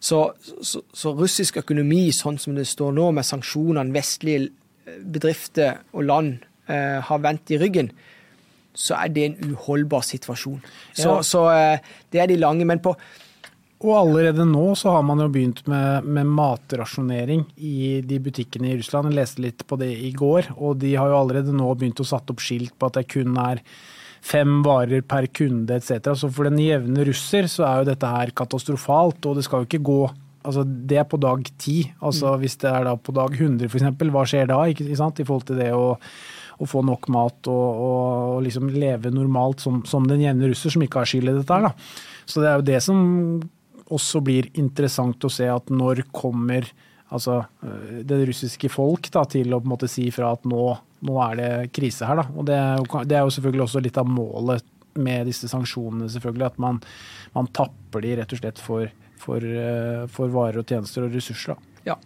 så, 0.00 0.18
så, 0.62 0.82
så, 0.92 1.14
russisk 1.16 1.56
økonomi, 1.62 2.10
sånn 2.12 2.36
som 2.42 2.58
det 2.58 2.66
står 2.68 2.92
nå, 2.98 3.08
med 3.16 3.26
sanksjonene 3.26 3.94
vestlige 3.94 4.50
eh, 4.50 5.00
bedrifter 5.00 5.80
og 5.96 6.04
land 6.10 6.44
uh, 6.68 7.00
har 7.08 7.24
vendt 7.24 7.54
i 7.54 7.60
ryggen, 7.62 7.88
så 8.78 8.98
er 8.98 9.14
det 9.14 9.24
en 9.26 9.54
uholdbar 9.54 10.04
situasjon. 10.06 10.60
Så, 10.92 11.08
ja. 11.08 11.22
så 11.24 11.46
uh, 11.48 11.96
det 12.12 12.20
er 12.20 12.28
de 12.30 12.36
lange. 12.42 12.68
Men 12.68 12.84
på, 12.84 12.92
og 13.78 13.92
allerede 13.94 14.42
nå 14.48 14.72
så 14.78 14.90
har 14.96 15.04
man 15.06 15.20
jo 15.22 15.28
begynt 15.30 15.60
med, 15.70 16.06
med, 16.06 16.26
matrasjonering 16.34 17.44
i 17.62 18.00
de 18.02 18.18
butikkene 18.22 18.72
i 18.72 18.78
Russland. 18.80 19.12
Jeg 19.12 19.18
leste 19.20 19.44
litt 19.44 19.62
på 19.70 19.78
det 19.78 19.92
i 20.02 20.10
går, 20.16 20.50
og 20.56 20.80
de 20.82 20.96
har 20.98 21.12
jo 21.12 21.20
allerede 21.20 21.54
nå 21.54 21.68
begynt 21.78 22.02
å 22.02 22.06
satt 22.08 22.32
opp 22.32 22.42
skilt 22.42 22.74
på 22.74 22.88
at 22.88 22.98
det 22.98 23.06
kun 23.12 23.38
er 23.38 23.62
fem 24.24 24.64
varer 24.66 25.04
per 25.06 25.28
kunde 25.30 25.78
etc. 25.78 26.10
Så 26.18 26.30
for 26.34 26.48
den 26.48 26.58
jevne 26.58 27.06
russer 27.06 27.46
så 27.50 27.68
er 27.68 27.82
jo 27.82 27.90
dette 27.92 28.10
her 28.10 28.34
katastrofalt, 28.34 29.22
og 29.30 29.38
det 29.38 29.46
skal 29.46 29.62
jo 29.62 29.70
ikke 29.70 29.86
gå 29.90 30.00
Altså, 30.48 30.62
det 30.64 30.96
er 30.96 31.04
på 31.04 31.18
dag 31.20 31.42
ti. 31.60 31.82
Altså, 31.98 32.30
mm. 32.30 32.40
Hvis 32.40 32.54
det 32.62 32.68
er 32.70 32.84
da 32.86 32.94
på 32.96 33.12
dag 33.12 33.34
100 33.34 33.68
f.eks., 33.68 34.04
hva 34.14 34.22
skjer 34.24 34.46
da? 34.48 34.60
Ikke, 34.70 34.86
ikke 34.86 35.00
sant? 35.00 35.18
I 35.20 35.26
forhold 35.26 35.44
til 35.50 35.58
det 35.60 35.66
å, 35.76 35.98
å 35.98 36.68
få 36.70 36.80
nok 36.86 37.08
mat 37.12 37.50
og, 37.50 37.66
og, 37.66 37.98
og 38.30 38.38
liksom 38.46 38.70
leve 38.72 39.12
normalt 39.12 39.60
som, 39.66 39.82
som 39.84 40.06
den 40.08 40.22
jevne 40.24 40.48
russer, 40.48 40.72
som 40.72 40.86
ikke 40.86 41.02
har 41.02 41.10
skyld 41.10 41.34
i 41.34 41.36
dette 41.40 41.58
her. 41.58 41.68
da. 41.68 42.22
Så 42.24 42.40
det 42.40 42.48
er 42.48 42.62
jo 42.62 42.66
det 42.70 42.80
som 42.86 43.02
også 43.94 44.22
blir 44.24 44.50
interessant 44.60 45.24
å 45.24 45.30
se 45.32 45.48
at 45.50 45.70
når 45.72 46.04
kommer 46.14 46.66
altså, 47.14 47.40
eh, 47.64 48.00
det 48.08 48.20
russiske 48.28 48.70
folk 48.72 49.10
da, 49.14 49.24
til 49.30 49.54
å 49.54 49.60
på 49.60 49.68
en 49.68 49.74
måte 49.74 49.90
si 49.90 50.08
fra 50.14 50.32
at 50.36 50.44
nå, 50.48 50.64
nå 51.08 51.20
er 51.24 51.38
det 51.40 51.52
krise 51.76 52.08
her. 52.08 52.20
Da. 52.22 52.26
Og 52.34 52.48
det 52.48 52.58
er, 52.58 52.74
jo, 52.80 53.04
det 53.04 53.16
er, 53.16 53.24
jo, 53.24 53.34
selvfølgelig 53.38 53.64
også 53.66 53.84
litt 53.84 54.00
av 54.00 54.10
målet 54.10 54.74
med 54.98 55.28
disse 55.30 55.50
sanksjonene, 55.50 56.10
selvfølgelig. 56.12 56.52
At 56.52 56.62
man, 56.62 56.80
man 57.36 57.50
tapper 57.54 58.04
de 58.04 58.16
rett 58.20 58.34
og 58.34 58.42
slett 58.42 58.62
for, 58.62 58.92
for, 59.22 59.44
eh, 59.44 60.04
for 60.12 60.34
varer 60.34 60.62
og 60.62 60.68
tjenester 60.68 61.06
og 61.06 61.16
ressurser. 61.16 61.56
Da. 61.56 61.74
Ja, 61.88 61.96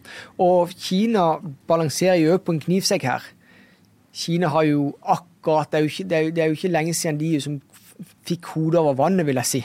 og 0.43 0.75
Kina 0.79 1.41
balanserer 1.67 2.21
jo 2.21 2.39
på 2.39 2.55
en 2.55 2.63
knivsekk 2.63 3.07
her. 3.09 3.25
Kina 4.13 4.51
har 4.53 4.67
jo 4.69 4.91
akkurat 5.01 5.71
Det 5.73 5.79
er 5.79 5.87
jo 5.87 5.89
ikke, 5.89 6.05
det 6.05 6.17
er 6.17 6.23
jo, 6.27 6.33
det 6.37 6.43
er 6.43 6.51
jo 6.51 6.57
ikke 6.59 6.69
lenge 6.71 6.93
siden 6.95 7.17
de 7.19 7.31
som 7.43 7.57
fikk 8.29 8.53
hodet 8.53 8.79
over 8.79 8.95
vannet, 9.01 9.27
vil 9.27 9.41
jeg 9.41 9.49
si. 9.49 9.63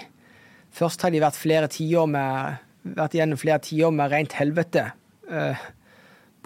Først 0.78 1.02
har 1.02 1.14
de 1.14 1.24
vært 1.24 1.40
flere 1.40 2.06
med 2.08 2.64
vært 2.96 3.18
igjennom 3.18 3.40
flere 3.40 3.62
tiår 3.64 3.94
med 3.96 4.12
rent 4.14 4.36
helvete, 4.38 4.92
eh, 5.32 5.66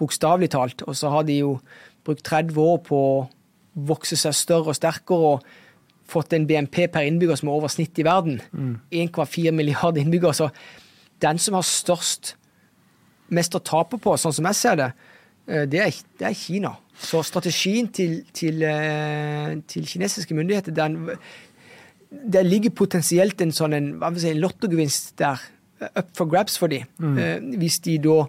bokstavelig 0.00 0.50
talt. 0.50 0.82
Og 0.88 0.96
så 0.96 1.10
har 1.12 1.22
de 1.28 1.38
jo 1.38 1.60
brukt 2.04 2.24
30 2.24 2.58
år 2.58 2.78
på 2.82 2.96
å 2.96 3.28
vokse 3.74 4.16
seg 4.16 4.34
større 4.34 4.72
og 4.72 4.76
sterkere 4.76 5.34
og 5.34 5.44
fått 6.12 6.32
en 6.32 6.46
BNP 6.46 6.88
per 6.92 7.06
innbygger 7.06 7.38
som 7.38 7.48
er 7.48 7.52
over 7.56 7.68
snitt 7.72 7.98
i 7.98 8.04
verden. 8.04 8.40
Mm. 8.52 8.80
1,4 8.90 9.52
milliarder 9.52 10.02
innbyggere. 10.02 10.34
Så 10.34 10.50
den 11.22 11.38
som 11.38 11.54
har 11.54 11.62
størst, 11.62 12.34
mest 13.32 13.54
å 13.54 13.62
tape 13.64 13.98
på, 13.98 14.16
sånn 14.18 14.34
som 14.34 14.48
jeg 14.50 14.58
ser 14.58 14.76
det, 14.76 14.92
eh, 15.48 15.64
det 15.64 15.80
er, 15.80 16.02
det 16.18 16.28
er 16.28 16.34
Kina. 16.34 16.76
Så 16.98 17.22
strategien 17.24 17.88
til, 17.88 18.24
til, 18.34 18.62
eh, 18.62 19.56
til 19.66 19.86
kinesiske 19.86 20.34
myndigheter 20.34 20.74
den 20.76 21.16
det 22.12 22.44
ligger 22.46 22.74
potensielt 22.76 23.40
en 23.42 23.54
sånn 23.54 23.76
en, 23.76 23.90
si, 24.18 24.30
en 24.30 24.42
lottogevinst 24.42 25.16
der, 25.20 25.40
eh, 25.80 25.90
up 25.96 26.12
for 26.16 26.30
grabs 26.30 26.58
for 26.60 26.72
dem. 26.72 26.86
Mm. 27.00 27.18
Eh, 27.18 27.58
hvis 27.62 27.80
de 27.86 27.98
da 28.02 28.22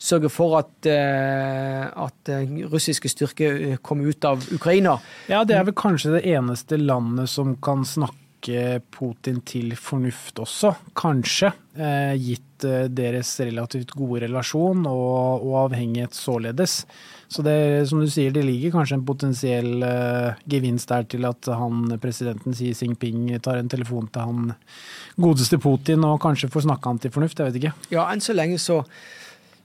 sørger 0.00 0.32
for 0.32 0.56
at, 0.62 0.86
eh, 0.88 1.84
at 1.84 2.30
russiske 2.72 3.10
styrker 3.12 3.76
kommer 3.84 4.08
ut 4.08 4.24
av 4.24 4.46
Ukraina. 4.54 4.96
Ja, 5.28 5.44
det 5.44 5.58
er 5.58 5.66
vel 5.68 5.76
kanskje 5.76 6.16
det 6.16 6.24
eneste 6.32 6.80
landet 6.80 7.28
som 7.28 7.52
kan 7.60 7.84
snakke 7.84 8.80
Putin 8.90 9.42
til 9.44 9.74
fornuft 9.76 10.40
også, 10.40 10.72
kanskje. 10.96 11.52
Eh, 11.76 12.16
gitt 12.16 12.46
deres 12.60 13.34
relativt 13.40 13.92
gode 13.96 14.24
relasjon 14.24 14.86
og, 14.88 15.44
og 15.44 15.54
avhengighet 15.66 16.16
således. 16.16 16.86
Så 17.30 17.44
det, 17.46 17.86
som 17.86 18.00
du 18.02 18.08
sier, 18.10 18.32
det 18.34 18.42
ligger 18.42 18.72
kanskje 18.74 18.96
en 18.98 19.04
potensiell 19.06 19.84
uh, 19.84 20.38
gevinst 20.50 20.90
der 20.90 21.04
til 21.12 21.28
at 21.28 21.46
han, 21.54 21.84
presidenten 22.02 22.56
Xi 22.58 22.72
Jinping 22.74 23.28
tar 23.44 23.60
en 23.60 23.70
telefon 23.70 24.08
til 24.10 24.26
han 24.26 24.48
godeste 25.20 25.60
Putin 25.62 26.02
og 26.08 26.18
kanskje 26.24 26.50
får 26.50 26.66
snakka 26.66 26.90
han 26.90 26.98
til 26.98 27.14
fornuft, 27.14 27.38
jeg 27.38 27.52
vet 27.52 27.60
ikke. 27.60 27.72
Ja, 27.94 28.08
enn 28.10 28.24
så 28.24 28.34
lenge 28.34 28.58
så, 28.62 28.80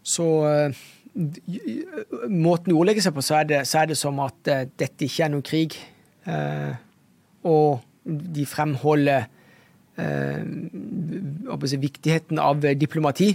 så 0.06 0.30
uh, 0.46 0.84
Måten 2.28 2.74
det 2.74 2.76
ordlegger 2.76 3.06
seg 3.06 3.14
på, 3.16 3.24
så 3.24 3.38
er 3.40 3.46
det, 3.48 3.60
så 3.70 3.82
er 3.82 3.90
det 3.90 3.96
som 3.98 4.18
at 4.20 4.50
uh, 4.52 4.66
dette 4.78 5.08
ikke 5.08 5.26
er 5.26 5.32
noen 5.34 5.46
krig. 5.46 5.78
og 7.46 7.84
de 8.04 8.46
fremholder 8.50 9.28
si, 9.96 11.78
viktigheten 11.78 12.42
av 12.42 12.66
diplomati. 12.76 13.30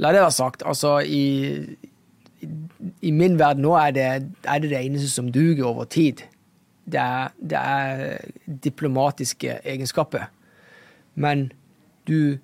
La 0.00 0.12
det 0.12 0.22
være 0.24 0.32
sagt. 0.32 0.64
altså 0.64 0.98
i 1.04 1.76
i 3.02 3.10
min 3.10 3.38
verden 3.38 3.62
nå 3.62 3.74
er 3.76 3.90
det, 3.90 4.04
er 4.44 4.58
det, 4.58 4.70
det 4.70 4.84
eneste 4.84 5.08
som 5.10 5.32
duger 5.32 5.64
over 5.64 5.84
tid. 5.84 6.22
Det 6.92 7.00
er, 7.00 7.28
det 7.40 7.58
er 7.58 8.18
diplomatiske 8.64 9.60
egenskaper. 9.64 10.30
Men 11.14 11.52
du 12.08 12.38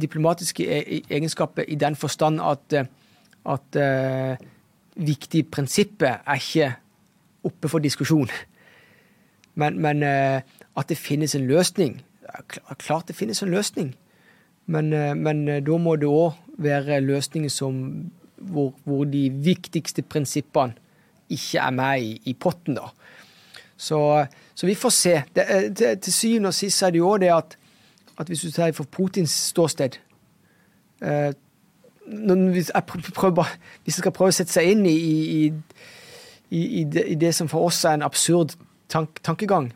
Diplomatiske 0.00 0.64
e, 0.64 1.02
egenskaper 1.10 1.62
i 1.68 1.74
den 1.74 1.96
forstand 1.96 2.40
at, 2.40 2.86
at 3.44 3.76
uh, 3.76 4.46
viktige 4.96 5.44
prinsipper 5.44 6.22
er 6.26 6.34
ikke 6.34 6.72
oppe 7.44 7.68
for 7.68 7.78
diskusjon. 7.78 8.30
Men, 9.54 9.76
men 9.78 10.02
uh, 10.02 10.40
at 10.76 10.88
det 10.88 10.96
finnes 10.96 11.34
en 11.34 11.46
løsning 11.46 12.00
Klart 12.78 13.08
det 13.08 13.16
finnes 13.16 13.42
en 13.42 13.50
løsning. 13.50 13.94
Men, 14.66 14.90
men 15.22 15.46
da 15.64 15.76
må 15.80 15.96
det 15.96 16.08
òg 16.08 16.36
være 16.60 17.00
løsninger 17.00 17.48
som 17.48 17.78
hvor, 18.40 18.72
hvor, 18.84 19.04
de 19.04 19.28
viktigste 19.30 20.02
prinsippene 20.02 20.74
ikke 21.28 21.60
er 21.60 21.70
med 21.70 22.02
i, 22.02 22.12
i 22.24 22.34
potten. 22.34 22.78
da. 22.78 22.90
Så, 23.76 24.26
så, 24.54 24.66
vi 24.66 24.74
får 24.74 24.90
se. 24.90 25.22
Det, 25.34 25.44
eh, 25.48 25.74
til, 25.74 25.98
til 26.02 26.12
syvende 26.12 26.52
og 26.52 26.54
sist 26.54 26.82
er 26.82 26.90
det 26.90 26.98
jo 26.98 27.16
det 27.16 27.30
at, 27.34 27.58
at 28.18 28.26
hvis 28.26 28.40
du 28.40 28.50
tar 28.50 28.72
for 28.72 28.84
Putins 28.84 29.30
ståsted 29.30 30.00
eh, 31.02 31.32
hvis, 32.08 32.70
prøver, 33.14 33.44
hvis 33.84 33.98
jeg 33.98 34.02
skal 34.02 34.12
prøve 34.12 34.32
å 34.32 34.36
sette 34.36 34.52
seg 34.52 34.72
inn 34.72 34.86
i, 34.88 34.96
i, 34.96 35.52
i, 36.50 36.84
det, 36.88 37.04
det, 37.20 37.34
som 37.36 37.50
for 37.50 37.68
oss 37.68 37.84
er 37.84 37.98
en 37.98 38.06
absurd 38.06 38.56
tank, 38.88 39.20
tankegang, 39.22 39.70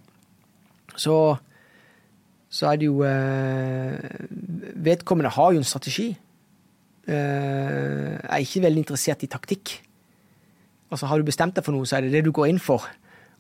så, 0.97 1.37
så 2.49 2.73
er 2.73 2.81
det 2.81 2.89
jo 2.89 3.03
eh, 3.05 3.99
Vedkommende 4.83 5.31
har 5.31 5.53
jo 5.53 5.61
en 5.61 5.69
strategi. 5.69 6.13
Eh, 7.09 8.15
er 8.23 8.43
ikke 8.45 8.63
veldig 8.63 8.85
interessert 8.85 9.25
i 9.27 9.31
taktikk. 9.31 9.81
Altså 10.93 11.09
Har 11.09 11.19
du 11.19 11.27
bestemt 11.27 11.57
deg 11.57 11.65
for 11.65 11.75
noe, 11.75 11.89
så 11.89 11.99
er 11.99 12.07
det 12.07 12.13
det 12.13 12.27
du 12.27 12.33
går 12.35 12.53
inn 12.53 12.61
for. 12.63 12.85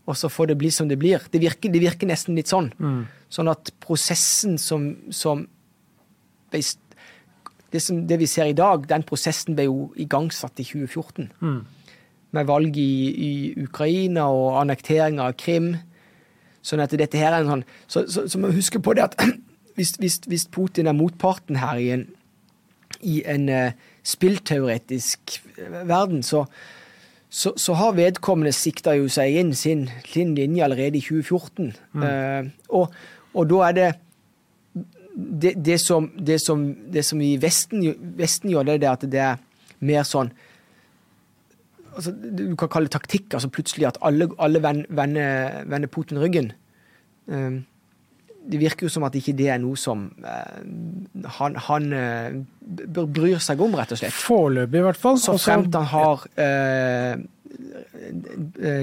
Og 0.09 0.17
så 0.19 0.31
får 0.33 0.51
det 0.51 0.59
bli 0.59 0.71
som 0.75 0.89
det 0.91 0.99
blir. 0.99 1.23
Det 1.31 1.41
virker, 1.41 1.71
det 1.71 1.83
virker 1.83 2.09
nesten 2.11 2.35
litt 2.35 2.51
sånn. 2.51 2.73
Mm. 2.79 3.05
Sånn 3.31 3.51
at 3.53 3.71
prosessen 3.85 4.57
som, 4.59 4.89
som 5.15 5.45
det, 6.51 6.65
som, 7.81 8.01
det, 8.09 8.19
vi 8.19 8.27
ser 8.27 8.51
i 8.51 8.57
dag, 8.57 8.89
den 8.89 9.05
prosessen 9.07 9.55
ble 9.57 9.69
jo 9.69 9.93
igangsatt 10.01 10.59
i 10.59 10.67
2014. 10.67 11.31
Mm. 11.39 11.61
Med 12.35 12.49
valg 12.49 12.77
i, 12.81 12.93
i, 13.13 13.33
Ukraina 13.63 14.27
og 14.33 14.59
annektering 14.65 15.21
av 15.23 15.37
Krim. 15.39 15.77
Sånn 16.67 16.83
at 16.83 16.95
dette 16.99 17.21
her 17.21 17.37
er 17.37 17.43
en 17.43 17.51
sånn 17.51 17.65
Så, 17.91 18.05
så, 18.07 18.27
så 18.31 18.39
må 18.39 18.53
huske 18.55 18.79
på 18.83 18.95
det 18.95 19.07
at 19.07 19.17
hvis, 19.77 19.95
hvis, 20.03 20.21
hvis 20.27 20.49
Putin 20.51 20.91
er 20.91 20.99
motparten 20.99 21.59
her 21.63 21.79
i 21.79 21.93
en 21.95 22.09
i 23.03 23.23
en 23.29 23.49
uh, 23.49 23.73
spillteoretisk 24.03 25.43
eh, 25.59 25.89
verden, 25.89 26.23
så, 26.23 26.45
så, 27.31 27.53
så, 27.57 27.75
har 27.79 27.97
vedkommende 27.97 28.53
sikta 28.53 28.95
jo 28.99 29.09
seg 29.13 29.39
inn 29.41 29.53
sin, 29.59 29.89
sin 30.09 30.35
linje 30.39 30.65
allerede 30.65 30.99
i 30.99 31.05
2014. 31.05 31.73
Mm. 31.93 32.03
Uh, 32.03 32.51
og, 32.69 32.95
og, 33.33 33.45
da 33.51 33.61
er 33.69 33.79
det 33.79 33.91
det, 35.15 35.55
det, 35.65 35.81
som, 35.81 36.09
det, 36.17 36.41
som, 36.41 36.65
det 36.93 37.05
som, 37.05 37.21
i 37.21 37.37
Vesten, 37.41 37.85
Vesten 38.17 38.51
gjør, 38.53 38.71
det 38.73 38.81
er 38.81 38.95
at 38.95 39.05
det 39.13 39.21
er 39.21 39.43
mer 39.85 40.07
sånn 40.09 40.31
altså, 41.93 42.15
Du 42.15 42.55
kan 42.57 42.71
kalle 42.73 42.89
det 42.89 42.95
taktikk. 42.97 43.35
altså 43.35 43.51
Plutselig 43.53 43.91
at 43.91 44.01
alle, 44.01 44.31
alle 44.41 44.63
vender, 44.63 45.61
vender 45.69 45.93
Putin 45.93 46.23
ryggen. 46.23 46.53
Um, 47.27 47.65
det 48.45 48.59
virker 48.59 48.89
jo 48.89 48.93
som 48.93 49.05
at 49.07 49.17
ikke 49.19 49.35
det 49.39 49.49
er 49.55 49.61
noe 49.63 49.79
som 49.79 50.09
uh, 50.25 51.27
han, 51.39 51.59
han 51.69 51.93
uh, 51.95 52.41
bryr 53.07 53.39
seg 53.43 53.61
om, 53.63 53.77
rett 53.79 53.95
og 53.95 54.01
slett. 54.01 54.17
Foreløpig, 54.17 54.81
i 54.81 54.89
hvert 54.89 54.99
fall. 54.99 55.21
Så 55.23 55.37
fremt 55.41 55.75
han 55.79 55.89
har 55.93 56.27
uh, 56.27 57.23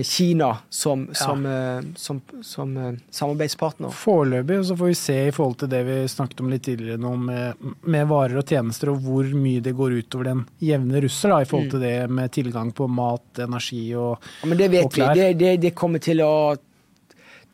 Kina 0.05 0.57
som, 0.69 1.09
som, 1.17 1.45
ja. 1.45 1.81
som, 1.95 2.21
som 2.45 2.75
samarbeidspartner. 3.11 3.91
Foreløpig, 3.91 4.59
og 4.61 4.67
så 4.69 4.77
får 4.79 4.91
vi 4.91 4.97
se 4.99 5.17
i 5.27 5.33
forhold 5.35 5.57
til 5.63 5.71
det 5.73 5.81
vi 5.87 5.97
snakket 6.11 6.43
om 6.43 6.53
litt 6.53 6.63
tidligere 6.67 7.01
nå, 7.01 7.15
med, 7.27 7.67
med, 7.81 8.07
varer 8.09 8.39
og 8.39 8.47
tjenester, 8.47 8.93
og 8.93 9.03
hvor 9.03 9.27
mye 9.33 9.63
det 9.65 9.73
går 9.77 9.97
utover 9.99 10.31
den 10.31 10.45
jevne 10.63 11.03
russer, 11.03 11.33
da, 11.33 11.41
i 11.41 11.49
forhold 11.49 11.67
mm. 11.67 11.73
til 11.75 11.85
det 11.87 11.95
med 12.21 12.33
tilgang 12.37 12.71
på 12.75 12.87
mat, 12.87 13.43
energi 13.43 13.83
og, 13.97 14.21
klær. 14.21 14.39
ja, 14.39 14.51
men 14.53 14.61
det 14.61 14.71
vet 14.77 14.99
vi. 14.99 15.05
Det, 15.19 15.29
det, 15.41 15.53
det, 15.65 15.75
kommer 15.77 16.03
til 16.03 16.23
å 16.23 16.33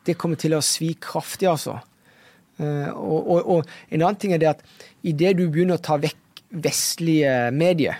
det 0.06 0.14
kommer 0.20 0.38
til 0.38 0.54
å 0.54 0.62
svi 0.62 0.92
kraftig, 1.02 1.48
altså. 1.50 1.80
Eh, 2.60 2.90
og, 2.92 3.18
og, 3.20 3.50
og, 3.56 3.74
en 3.90 4.02
annen 4.02 4.20
ting 4.20 4.32
er 4.36 4.42
det 4.42 4.52
at 4.54 4.62
idet 5.06 5.34
du 5.38 5.46
begynner 5.48 5.76
å 5.76 5.82
ta 5.82 5.98
vekk 6.00 6.44
vestlige 6.62 7.50
medier, 7.52 7.98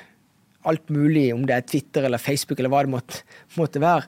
alt 0.67 0.89
mulig, 0.91 1.29
om 1.35 1.45
det 1.47 1.55
er 1.57 1.67
Twitter 1.67 2.07
eller 2.07 2.23
Facebook 2.23 2.59
eller 2.59 2.73
hva 2.73 2.85
det 2.87 2.93
måtte, 2.95 3.21
måtte 3.59 3.83
være 3.83 4.07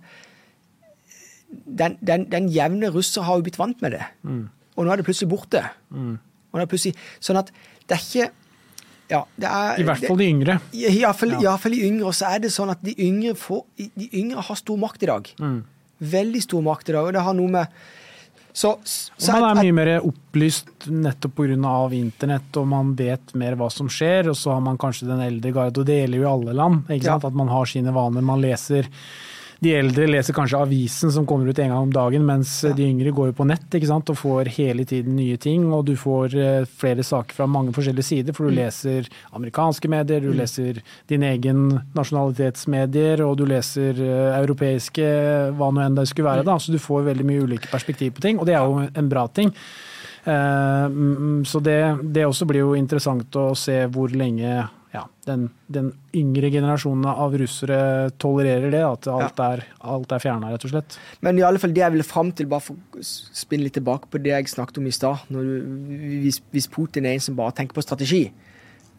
den, 1.49 1.97
den, 2.01 2.27
den, 2.31 2.49
jevne 2.53 2.91
russer 2.93 3.25
har 3.27 3.39
jo 3.39 3.47
blitt 3.47 3.59
vant 3.61 3.81
med 3.85 3.97
det. 3.97 4.05
Mm. 4.23 4.45
Og 4.77 4.85
nå 4.85 4.93
er 4.93 5.01
det 5.01 5.07
plutselig 5.09 5.31
borte. 5.31 5.63
Mm. 5.91 6.19
Og 6.19 6.59
nå 6.59 6.65
er 6.65 6.71
plutselig, 6.71 6.99
sånn 7.25 7.41
at 7.41 7.51
det 7.89 7.97
er 7.97 8.05
ikke 8.05 8.29
ja, 9.09 9.23
er, 9.41 9.79
I 9.81 9.87
hvert 9.89 10.05
fall 10.05 10.19
de 10.21 10.27
yngre. 10.29 10.59
Ja. 10.77 10.91
I 10.93 11.71
de 11.73 11.79
yngre. 11.87 12.11
Og 12.11 12.17
så 12.17 12.29
er 12.29 12.43
det 12.45 12.53
sånn 12.53 12.73
at 12.75 12.83
de 12.85 12.93
yngre, 13.01 13.33
får, 13.41 13.63
de 13.79 14.09
yngre 14.21 14.45
har 14.45 14.59
stor 14.61 14.81
makt 14.81 15.07
i 15.07 15.09
dag. 15.09 15.31
Mm. 15.41 15.63
Veldig 16.13 16.43
stor 16.45 16.67
makt 16.67 16.93
i 16.93 16.97
dag. 16.99 17.09
Og 17.09 17.17
det 17.17 17.23
har 17.25 17.39
noe 17.39 17.55
med 17.55 17.79
så, 18.53 18.73
så 18.83 19.33
man 19.33 19.45
er 19.51 19.59
mye 19.63 19.75
mer 19.77 19.91
opplyst 20.01 20.89
nettopp 20.91 21.37
pga. 21.39 21.75
internett, 21.95 22.57
og 22.57 22.67
man 22.67 22.95
vet 22.99 23.35
mer 23.39 23.55
hva 23.59 23.69
som 23.71 23.91
skjer. 23.93 24.31
Og 24.33 24.37
så 24.37 24.57
har 24.57 24.61
man 24.65 24.79
kanskje 24.81 25.09
den 25.11 25.23
eldre 25.23 25.53
garde, 25.55 25.81
og 25.81 25.87
det 25.87 26.01
gjelder 26.01 26.19
jo 26.19 26.27
i 26.27 26.33
alle 26.33 26.57
land. 26.57 26.93
Ja. 26.99 27.19
At 27.19 27.35
man 27.35 27.53
har 27.53 27.71
sine 27.71 27.95
vaner. 27.95 28.25
Man 28.25 28.43
leser 28.43 28.89
de 29.59 29.73
eldre 29.75 30.07
leser 30.07 30.37
kanskje 30.37 30.59
avisen 30.63 31.11
som 31.11 31.25
kommer 31.27 31.49
ut 31.51 31.59
en 31.59 31.73
gang 31.73 31.87
om 31.89 31.93
dagen, 31.93 32.23
mens 32.27 32.61
ja. 32.63 32.71
de 32.79 32.85
yngre 32.87 33.11
går 33.15 33.33
jo 33.33 33.37
på 33.41 33.47
nett 33.51 33.75
ikke 33.75 33.89
sant? 33.91 34.11
og 34.13 34.21
får 34.21 34.53
hele 34.55 34.85
tiden 34.87 35.17
nye 35.19 35.39
ting. 35.41 35.65
Og 35.75 35.83
du 35.89 35.97
får 35.99 36.37
eh, 36.39 36.69
flere 36.79 37.03
saker 37.07 37.35
fra 37.35 37.49
mange 37.51 37.75
forskjellige 37.75 38.07
sider, 38.07 38.37
for 38.37 38.47
du 38.47 38.55
mm. 38.55 38.59
leser 38.61 39.11
amerikanske 39.35 39.91
medier, 39.91 40.23
du 40.23 40.31
mm. 40.31 40.39
leser 40.39 40.79
din 41.11 41.27
egen 41.27 41.67
nasjonalitetsmedier, 41.99 43.25
og 43.27 43.35
du 43.41 43.45
leser 43.51 43.99
uh, 43.99 44.39
europeiske, 44.39 45.11
hva 45.59 45.73
nå 45.75 45.83
enn 45.83 45.99
det 45.99 46.07
skulle 46.13 46.31
være. 46.31 46.47
Mm. 46.47 46.51
da, 46.53 46.59
Så 46.63 46.75
du 46.75 46.79
får 46.83 47.11
veldig 47.11 47.27
mye 47.27 47.51
ulike 47.51 47.73
perspektiv 47.73 48.15
på 48.15 48.27
ting, 48.29 48.39
og 48.39 48.47
det 48.47 48.55
er 48.55 48.63
jo 48.63 48.87
en 48.87 49.11
bra 49.11 49.27
ting. 49.27 49.51
Uh, 50.23 51.43
så 51.49 51.59
det, 51.65 51.81
det 52.15 52.31
også 52.31 52.47
blir 52.47 52.63
jo 52.63 52.79
interessant 52.79 53.43
å 53.43 53.51
se 53.59 53.81
hvor 53.91 54.15
lenge 54.15 54.69
ja, 54.93 55.03
den, 55.29 55.49
den, 55.69 55.91
yngre 56.17 56.49
generasjonen 56.53 57.05
av 57.11 57.35
russere 57.37 58.09
tolererer 58.21 58.73
det, 58.73 58.81
at 58.87 59.09
alt 59.13 59.41
er, 59.45 59.65
alt 59.85 60.13
er 60.17 60.23
fjerna, 60.23 60.53
rett 60.53 60.65
og 60.65 60.73
slett. 60.73 60.97
Men 61.25 61.37
i 61.37 61.45
alle 61.45 61.61
fall 61.61 61.75
det 61.77 61.83
jeg 61.83 61.93
ville 61.93 62.07
fram 62.09 62.31
til, 62.33 62.49
bare 62.49 62.65
for 62.65 62.79
å 62.97 63.05
spinne 63.05 63.67
litt 63.67 63.77
tilbake 63.77 64.09
på 64.09 64.21
det 64.25 64.33
jeg 64.33 64.53
snakket 64.55 64.81
om 64.81 64.89
i 64.89 64.95
stad 64.95 65.29
hvis, 65.29 66.41
hvis, 66.55 66.69
Putin 66.73 67.09
er 67.09 67.19
en 67.19 67.25
som 67.27 67.37
bare 67.37 67.53
tenker 67.59 67.77
på 67.77 67.85
strategi, 67.85 68.23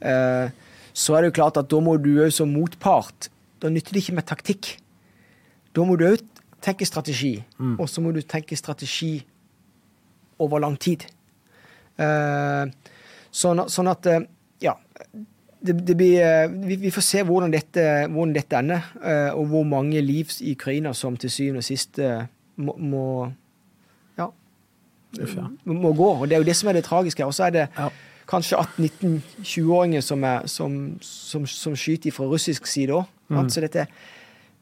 eh, 0.05 0.51
så 0.93 1.15
er 1.15 1.25
det 1.25 1.31
jo 1.31 1.37
klart 1.39 1.57
at 1.57 1.71
da 1.71 1.81
må 1.81 1.95
du 2.01 2.11
òg 2.19 2.33
som 2.33 2.49
motpart 2.53 3.29
Da 3.59 3.67
nytter 3.67 3.91
det 3.91 3.99
ikke 3.99 4.13
med 4.15 4.23
taktikk. 4.23 4.67
Da 5.75 5.83
må 5.83 5.97
du 5.99 6.05
òg 6.07 6.21
tenke 6.63 6.85
strategi, 6.87 7.33
mm. 7.57 7.73
og 7.75 7.89
så 7.91 7.99
må 7.99 8.13
du 8.15 8.21
tenke 8.23 8.55
strategi 8.55 9.17
over 10.39 10.63
lang 10.63 10.77
tid. 10.79 11.03
Eh, 11.99 12.71
sånn, 13.35 13.65
sånn, 13.67 13.91
at 13.91 14.07
uh, 14.07 14.21
ja 14.63 14.77
det, 15.59 15.73
det 15.73 15.95
blir, 15.97 16.21
eh, 16.23 16.47
vi, 16.67 16.75
vi, 16.75 16.91
får 16.91 17.03
se 17.03 17.23
hvordan 17.27 17.51
dette, 17.51 17.83
hvordan 18.07 18.33
dette 18.35 18.59
ender, 18.59 18.85
eh, 19.03 19.29
og 19.35 19.49
hvor 19.51 19.65
mange 19.67 20.01
liv 20.01 20.31
i 20.39 20.53
Ukraina 20.55 20.93
som 20.95 21.17
til 21.19 21.31
syvende 21.31 21.63
og 21.63 21.67
sist 21.67 21.99
eh, 21.99 22.27
må, 22.63 22.75
må 22.79 23.05
ja, 24.17 24.29
må 25.65 25.93
gå. 25.93 26.09
Og 26.15 26.27
Det 26.27 26.37
er 26.37 26.43
jo 26.43 26.47
det 26.47 26.55
som 26.55 26.69
er 26.71 26.79
det 26.79 26.85
tragiske. 26.87 27.25
Og 27.25 27.35
så 27.35 27.49
er 27.49 27.55
det 27.55 27.65
ja. 27.75 27.89
kanskje 28.29 28.61
18-19-20-åringer 28.61 30.05
som, 30.05 30.23
som, 30.45 30.77
som, 31.01 31.47
som, 31.47 31.75
skyter 31.75 32.15
fra 32.15 32.29
russisk 32.29 32.67
side 32.67 32.95
òg. 32.95 33.09
Mm. 33.29 33.49
Så 33.49 33.65
dette, 33.65 33.87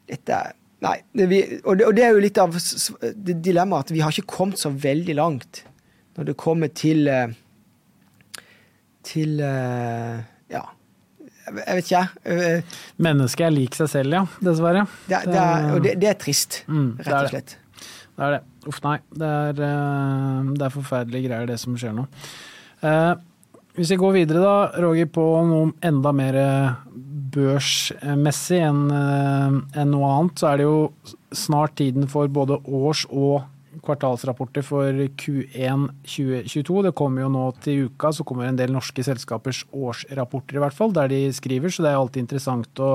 dette, 0.09 0.45
Nei, 0.81 0.99
det, 1.09 1.25
vi, 1.29 1.41
og, 1.63 1.77
det, 1.79 1.85
og, 1.87 1.95
det, 1.97 2.03
er 2.05 2.11
jo 2.13 2.21
litt 2.21 2.37
av 2.37 2.53
dilemmaet 3.25 3.87
at 3.87 3.93
vi 3.95 4.01
har 4.05 4.13
ikke 4.13 4.29
kommet 4.29 4.61
så 4.61 4.69
veldig 4.69 5.15
langt 5.17 5.63
når 6.17 6.27
det 6.27 6.35
kommer 6.37 6.69
til 6.69 7.09
til 9.07 9.39
Ja, 9.41 10.61
jeg 11.47 11.77
vet 11.77 11.87
ikke. 11.87 12.03
Mennesket 13.07 13.47
er 13.47 13.55
lik 13.55 13.77
seg 13.77 13.91
selv, 13.91 14.17
ja. 14.19 14.25
Dessverre. 14.43 14.83
Det, 15.07 15.21
det 15.29 15.39
er, 15.39 15.71
og 15.75 15.87
det, 15.87 16.09
er 16.09 16.19
trist, 16.19 16.61
mm, 16.67 16.89
rett 16.99 17.15
og 17.21 17.31
slett. 17.31 17.55
Det 18.17 18.25
er 18.25 18.35
det. 18.37 18.41
Uff, 18.67 18.81
nei. 18.83 18.97
Det 19.13 19.31
er, 19.31 19.57
det 19.57 20.67
er 20.67 20.73
forferdelige 20.73 21.29
greier, 21.29 21.49
det 21.49 21.59
som 21.61 21.77
skjer 21.79 21.95
nå. 21.95 22.07
Eh, 22.85 23.13
hvis 23.77 23.91
vi 23.93 23.99
går 24.01 24.15
videre, 24.15 24.41
da, 24.41 24.81
Roger, 24.81 25.09
på 25.13 25.23
noe 25.45 25.69
enda 25.85 26.13
mer 26.15 26.37
børsmessig 27.37 28.61
enn 28.65 28.87
enn 28.89 29.91
noe 29.91 30.09
annet, 30.15 30.41
så 30.41 30.49
er 30.51 30.61
det 30.61 30.65
jo 30.65 30.79
snart 31.35 31.75
tiden 31.77 32.07
for 32.09 32.31
både 32.31 32.57
års- 32.65 33.05
og 33.11 33.45
kvartalsrapporter 33.85 34.65
for 34.65 35.01
Q1 35.19 35.87
2022. 36.05 36.81
Det 36.87 36.93
kommer 36.97 37.23
jo 37.23 37.31
nå 37.33 37.43
til 37.63 37.87
uka, 37.87 38.11
så 38.13 38.25
kommer 38.27 38.47
en 38.47 38.59
del 38.59 38.73
norske 38.75 39.05
selskapers 39.05 39.63
årsrapporter 39.71 40.57
i 40.57 40.63
hvert 40.63 40.77
fall, 40.77 40.95
der 40.95 41.11
de 41.11 41.21
skriver, 41.35 41.73
så 41.73 41.85
det 41.85 41.91
er 41.91 41.99
alltid 41.99 42.25
interessant 42.25 42.83
å, 42.83 42.91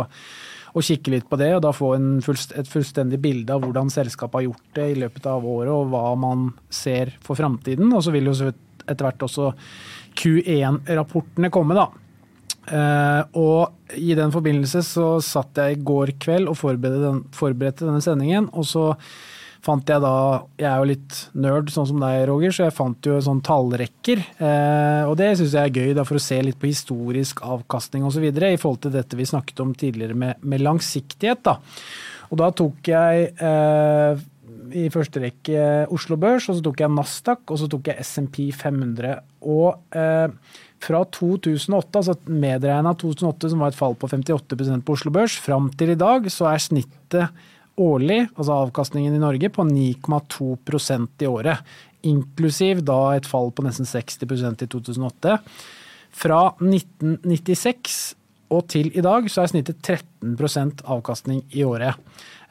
å 0.72 0.84
kikke 0.84 1.14
litt 1.16 1.30
på 1.30 1.38
det, 1.40 1.52
og 1.56 1.64
da 1.66 1.72
få 1.76 1.94
fullst, 2.26 2.54
et 2.58 2.70
fullstendig 2.70 3.20
bilde 3.22 3.54
av 3.54 3.64
hvordan 3.64 3.92
selskapet 3.92 4.40
har 4.40 4.48
gjort 4.50 4.76
det 4.78 4.90
i 4.92 5.00
løpet 5.04 5.30
av 5.30 5.46
året, 5.46 5.72
og 5.72 5.90
hva 5.92 6.12
man 6.18 6.50
ser 6.72 7.16
for 7.24 7.38
framtiden. 7.38 7.90
Og 7.92 8.04
så 8.04 8.14
vil 8.14 8.30
jo 8.30 8.36
etter 8.82 9.06
hvert 9.06 9.26
også 9.28 9.52
Q1-rapportene 10.18 11.52
komme, 11.52 11.78
da. 11.78 11.90
Uh, 12.62 13.26
og 13.34 13.98
i 13.98 14.12
den 14.14 14.30
forbindelse 14.30 14.84
så 14.86 15.06
satt 15.24 15.58
jeg 15.58 15.74
i 15.74 15.82
går 15.82 16.14
kveld 16.22 16.46
og 16.46 16.54
forberedte, 16.60 17.00
den, 17.02 17.22
forberedte 17.34 17.88
denne 17.88 18.02
sendingen, 18.04 18.46
og 18.54 18.68
så 18.70 18.84
fant 19.62 19.88
jeg 19.88 20.02
da 20.02 20.14
Jeg 20.58 20.68
er 20.68 20.80
jo 20.80 20.88
litt 20.90 21.18
nerd, 21.38 21.70
sånn 21.72 21.88
som 21.92 22.00
deg, 22.02 22.24
Roger, 22.30 22.54
så 22.54 22.66
jeg 22.66 22.76
fant 22.76 23.08
jo 23.08 23.18
sånn 23.22 23.42
tallrekker. 23.46 24.24
Eh, 24.42 25.02
og 25.08 25.14
det 25.20 25.32
syns 25.38 25.54
jeg 25.56 25.70
er 25.70 25.78
gøy, 25.78 25.92
da, 25.98 26.06
for 26.08 26.18
å 26.18 26.22
se 26.22 26.40
litt 26.42 26.58
på 26.60 26.70
historisk 26.70 27.44
avkastning 27.46 28.06
osv. 28.08 28.26
i 28.26 28.58
forhold 28.58 28.82
til 28.86 28.94
dette 28.96 29.18
vi 29.18 29.28
snakket 29.28 29.62
om 29.62 29.74
tidligere 29.78 30.18
med, 30.18 30.42
med 30.42 30.64
langsiktighet. 30.64 31.44
da. 31.46 31.58
Og 32.32 32.40
da 32.40 32.50
tok 32.56 32.90
jeg 32.90 33.30
eh, 33.36 34.26
i 34.82 34.88
første 34.92 35.22
rekke 35.22 35.62
Oslo 35.92 36.18
Børs, 36.20 36.48
og 36.48 36.58
så 36.58 36.66
tok 36.66 36.82
jeg 36.82 36.94
Nasdaq, 36.96 37.46
og 37.46 37.60
så 37.60 37.70
tok 37.70 37.92
jeg 37.92 38.06
SMP 38.06 38.44
500. 38.56 39.14
Og 39.46 39.96
eh, 39.98 40.28
fra 40.82 41.04
2008, 41.14 42.00
altså 42.00 42.16
medregna 42.26 42.94
2008, 42.98 43.52
som 43.52 43.62
var 43.62 43.72
et 43.72 43.78
fall 43.78 43.94
på 43.98 44.10
58% 44.10 44.82
på 44.86 44.96
Oslo 44.96 45.14
Børs, 45.14 45.38
fram 45.38 45.70
til 45.78 45.94
i 45.94 45.98
dag, 45.98 46.26
så 46.32 46.50
er 46.50 46.62
snittet 46.62 47.44
årlig, 47.80 48.26
altså 48.34 48.58
avkastningen 48.66 49.14
i 49.16 49.22
Norge, 49.22 49.50
på 49.52 49.64
9,2% 49.68 51.24
i 51.24 51.30
året. 51.30 51.62
Inklusiv 52.02 52.82
da 52.84 53.14
et 53.16 53.28
fall 53.28 53.52
på 53.54 53.64
nesten 53.66 53.88
60% 53.88 54.66
i 54.66 54.70
2008. 54.74 55.38
Fra 56.12 56.42
1996 56.60 58.02
og 58.52 58.66
til 58.68 58.90
i 58.92 59.04
dag 59.04 59.28
så 59.32 59.42
er 59.42 59.52
snittet 59.52 59.80
13% 59.80 60.84
avkastning 60.92 61.40
i 61.56 61.64
året. 61.64 61.96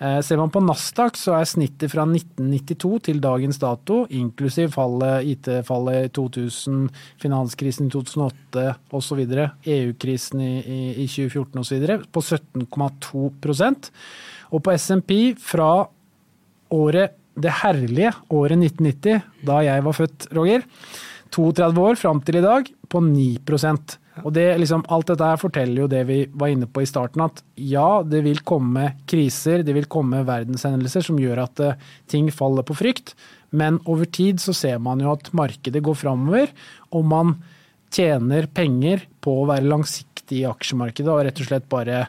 Eh, 0.02 0.18
ser 0.26 0.40
man 0.40 0.50
på 0.50 0.64
Nasdaq, 0.66 1.18
så 1.20 1.36
er 1.38 1.46
snittet 1.46 1.92
fra 1.94 2.08
1992 2.10 3.04
til 3.06 3.22
dagens 3.22 3.60
dato, 3.62 4.08
inklusiv 4.10 4.74
IT-fallet 4.74 6.08
i 6.08 6.10
2000, 6.10 6.90
finanskrisen 7.22 7.86
i 7.86 7.94
2008 7.94 8.66
osv., 8.98 9.22
EU-krisen 9.76 10.42
i, 10.42 10.54
i, 10.58 10.80
i 11.04 11.08
2014 11.08 11.62
osv., 11.62 11.88
på 12.12 12.26
17,2 12.26 13.30
og 14.52 14.64
på 14.66 14.76
SMP 14.76 15.16
fra 15.40 15.72
året 16.72 17.18
det 17.42 17.54
herlige 17.62 18.12
året 18.30 18.60
1990, 18.60 19.24
da 19.48 19.62
jeg 19.64 19.84
var 19.86 19.96
født, 19.96 20.28
Roger, 20.36 20.66
32 21.32 21.84
år 21.88 22.00
fram 22.00 22.20
til 22.28 22.42
i 22.42 22.44
dag, 22.44 22.68
på 22.92 23.00
9% 23.00 23.98
og 24.22 24.34
det, 24.36 24.46
liksom, 24.60 24.84
Alt 24.92 25.12
dette 25.12 25.28
her 25.28 25.40
forteller 25.40 25.84
jo 25.84 25.90
det 25.92 26.02
vi 26.10 26.18
var 26.28 26.52
inne 26.52 26.68
på 26.70 26.84
i 26.84 26.90
starten, 26.90 27.24
at 27.24 27.40
ja, 27.56 28.02
det 28.04 28.24
vil 28.26 28.42
komme 28.48 28.92
kriser, 29.10 29.64
det 29.66 29.76
vil 29.78 29.88
komme 29.92 30.24
verdenshendelser 30.28 31.06
som 31.08 31.20
gjør 31.22 31.46
at 31.46 31.64
uh, 31.64 31.88
ting 32.12 32.28
faller 32.34 32.66
på 32.68 32.76
frykt, 32.78 33.16
men 33.56 33.80
over 33.90 34.08
tid 34.12 34.44
så 34.44 34.56
ser 34.56 34.84
man 34.84 35.02
jo 35.04 35.14
at 35.16 35.32
markedet 35.38 35.84
går 35.84 35.98
framover, 36.04 36.52
og 36.92 37.08
man 37.08 37.38
tjener 37.92 38.48
penger 38.52 39.08
på 39.24 39.42
å 39.42 39.48
være 39.50 39.68
langsiktig 39.68 40.44
i 40.44 40.48
aksjemarkedet 40.48 41.12
og 41.12 41.26
rett 41.28 41.42
og 41.42 41.50
slett 41.50 41.68
bare 41.72 42.06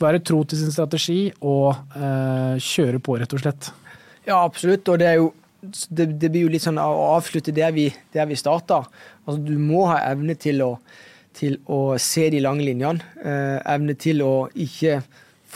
være 0.00 0.22
tro 0.26 0.42
til 0.44 0.60
sin 0.60 0.74
strategi 0.74 1.20
og 1.40 1.74
eh, 1.96 2.56
kjøre 2.62 3.00
på, 3.02 3.18
rett 3.20 3.34
og 3.36 3.42
slett. 3.42 3.70
Ja, 4.26 4.40
absolutt. 4.42 4.88
Og 4.90 5.00
det 5.00 5.10
er 5.10 5.20
jo 5.20 5.32
det, 5.60 6.06
det 6.20 6.30
blir 6.30 6.46
jo 6.46 6.52
litt 6.52 6.64
sånn 6.64 6.78
å 6.78 7.14
avslutte 7.16 7.54
der 7.54 7.72
vi, 7.74 7.88
der 8.14 8.28
vi 8.28 8.38
starta. 8.38 8.82
Altså, 9.24 9.40
du 9.42 9.56
må 9.58 9.86
ha 9.90 10.00
evne 10.10 10.36
til 10.38 10.62
å, 10.64 10.72
til 11.36 11.58
å 11.72 11.96
se 12.02 12.28
de 12.32 12.42
lange 12.44 12.66
linjene. 12.66 13.02
Eh, 13.22 13.56
evne 13.74 13.96
til 13.98 14.22
å 14.24 14.34
ikke 14.52 15.00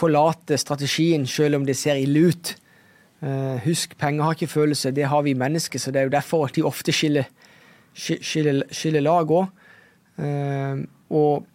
forlate 0.00 0.58
strategien 0.60 1.26
selv 1.28 1.60
om 1.60 1.68
det 1.68 1.76
ser 1.78 2.00
ille 2.00 2.30
ut. 2.30 2.54
Eh, 3.20 3.56
husk, 3.66 3.96
penger 4.00 4.24
har 4.24 4.36
ikke 4.36 4.54
følelse, 4.54 4.94
det 4.96 5.08
har 5.12 5.22
vi 5.26 5.36
mennesker, 5.36 5.78
så 5.78 5.92
det 5.92 6.00
er 6.00 6.08
jo 6.08 6.16
derfor 6.16 6.52
de 6.56 6.64
ofte 6.64 6.94
skiller, 6.94 7.28
skiller, 7.92 8.62
skiller 8.72 9.04
lag 9.04 9.34
òg. 9.36 9.50
Eh, 10.20 10.84
og 11.16 11.46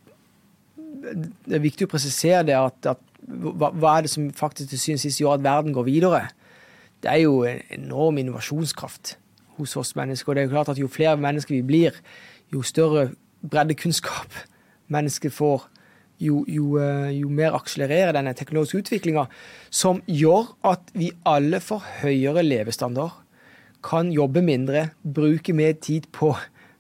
det 1.13 1.57
er 1.57 1.63
viktig 1.63 1.87
å 1.87 1.91
presisere 1.91 2.45
det 2.47 2.55
at, 2.57 2.89
at 2.95 3.01
hva, 3.25 3.71
hva, 3.71 3.97
er 3.97 4.05
det 4.05 4.13
som 4.13 4.27
faktisk 4.33 4.71
til 4.71 4.81
syvende 4.81 5.01
og 5.01 5.05
sist 5.05 5.21
gjør 5.21 5.37
at 5.37 5.45
verden 5.45 5.75
går 5.75 5.87
videre? 5.87 6.23
Det 7.03 7.11
er 7.11 7.23
jo 7.23 7.43
en 7.47 7.61
enorm 7.73 8.19
innovasjonskraft 8.21 9.15
hos 9.57 9.75
oss 9.79 9.95
mennesker. 9.97 10.31
Og 10.31 10.35
det 10.35 10.43
er 10.43 10.49
jo 10.49 10.55
klart 10.55 10.73
at 10.73 10.81
jo 10.81 10.91
flere 10.91 11.17
mennesker 11.21 11.57
vi 11.57 11.63
blir, 11.65 12.01
jo 12.53 12.63
større 12.65 13.09
breddekunnskap 13.45 14.37
mennesker 14.93 15.33
får, 15.33 15.67
jo, 16.21 16.43
jo, 16.47 16.77
eh, 16.81 17.11
jo 17.19 17.29
mer 17.33 17.57
akselererer 17.57 18.15
denne 18.15 18.35
teknologiske 18.37 18.83
utviklinga, 18.83 19.25
som 19.69 20.01
gjør 20.07 20.53
at 20.69 20.91
vi 20.95 21.11
alle 21.27 21.59
får 21.63 21.83
høyere 22.01 22.45
levestandard, 22.45 23.21
kan 23.85 24.09
jobbe 24.13 24.41
mindre, 24.41 24.89
bruke 25.03 25.53
mer 25.53 25.75
tid 25.77 26.07
på 26.15 26.31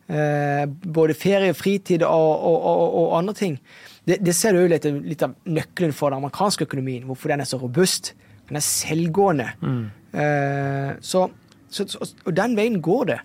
eh, 0.09 0.65
både 0.65 1.17
ferie, 1.17 1.53
fritid 1.53 2.05
og, 2.07 2.31
og, 2.49 2.55
og, 2.71 2.95
og 3.01 3.17
andre 3.19 3.35
ting. 3.37 3.59
Det, 4.05 4.19
det 4.21 4.35
ser 4.37 4.53
du 4.53 4.67
litt, 4.69 4.85
litt, 4.85 5.23
av 5.25 5.33
nøkkelen 5.49 5.93
for 5.95 6.13
den 6.13 6.21
amerikanske 6.21 6.67
økonomien, 6.67 7.07
hvorfor 7.09 7.33
den 7.33 7.41
er 7.41 7.49
så 7.49 7.59
robust. 7.61 8.13
Den 8.49 8.59
er 8.59 8.65
selvgående. 8.65 9.47
Mm. 9.65 9.85
Eh, 10.13 10.91
så, 11.01 11.25
så, 11.73 11.87
og 12.25 12.35
den 12.37 12.53
veien 12.57 12.77
går 12.85 13.09
det. 13.09 13.21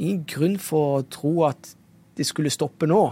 Ingen 0.00 0.22
grunn 0.28 0.56
for 0.62 1.02
å 1.02 1.04
tro 1.12 1.34
at 1.50 1.74
det 2.16 2.24
skulle 2.28 2.52
stoppe 2.52 2.88
nå. 2.88 3.02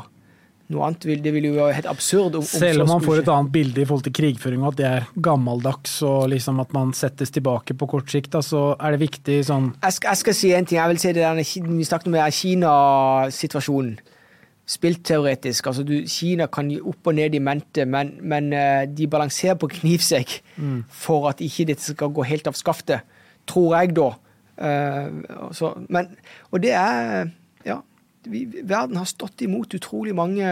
Noe 0.71 0.87
annet 0.87 1.05
vil, 1.09 1.19
det 1.23 1.33
vil 1.35 1.49
jo 1.49 1.57
være 1.57 1.75
helt 1.81 1.89
absurd. 1.91 2.37
Om, 2.39 2.47
Selv 2.47 2.85
om 2.85 2.93
man 2.93 3.03
får 3.03 3.25
et 3.25 3.31
annet 3.33 3.53
bilde 3.53 3.83
i 3.83 3.87
forhold 3.89 4.07
til 4.07 4.15
krigføring, 4.15 4.63
og 4.63 4.73
at 4.73 4.79
det 4.79 4.87
er 4.87 5.09
gammeldags 5.19 5.97
og 6.07 6.29
liksom 6.31 6.63
at 6.63 6.73
man 6.77 6.95
settes 6.97 7.35
tilbake 7.35 7.75
på 7.77 7.89
kort 7.91 8.13
sikt, 8.13 8.31
da, 8.37 8.43
så 8.45 8.71
er 8.79 8.95
det 8.95 9.03
viktig 9.03 9.41
sånn 9.49 9.73
Jeg 9.75 9.99
skal, 9.99 10.13
jeg 10.13 10.23
skal 10.23 10.39
si 10.39 10.53
en 10.55 10.71
ting. 10.71 10.79
Jeg 10.79 10.95
vil 10.95 11.03
si 11.03 11.13
det 11.17 11.27
der, 11.27 11.43
Vi 11.75 11.89
snakket 11.89 12.13
om 12.13 12.19
Kina-situasjonen 12.39 13.99
spillteoretisk. 14.71 15.67
Altså 15.67 15.85
du, 15.87 15.95
Kina 16.09 16.47
kan 16.53 16.71
gi 16.71 16.79
opp 16.81 17.11
og 17.11 17.17
ned 17.19 17.35
i 17.35 17.43
mente, 17.43 17.87
men, 17.89 18.15
men 18.23 18.53
uh, 18.55 18.85
de 18.87 19.09
balanserer 19.11 19.59
på 19.59 19.71
knivsegg 19.79 20.37
mm. 20.57 20.85
for 21.03 21.31
at 21.33 21.43
ikke 21.45 21.71
dette 21.73 21.91
skal 21.91 22.13
gå 22.15 22.27
helt 22.29 22.51
av 22.51 22.59
skaftet, 22.59 23.07
tror 23.51 23.77
jeg 23.79 23.97
da. 23.99 24.13
Uh, 24.61 25.51
så, 25.57 25.75
men, 25.89 26.15
og 26.51 26.63
det 26.63 26.75
er 26.77 27.31
Ja, 27.65 27.79
vi, 28.29 28.47
verden 28.65 28.97
har 28.97 29.09
stått 29.09 29.43
imot 29.45 29.75
utrolig 29.77 30.15
mange, 30.17 30.49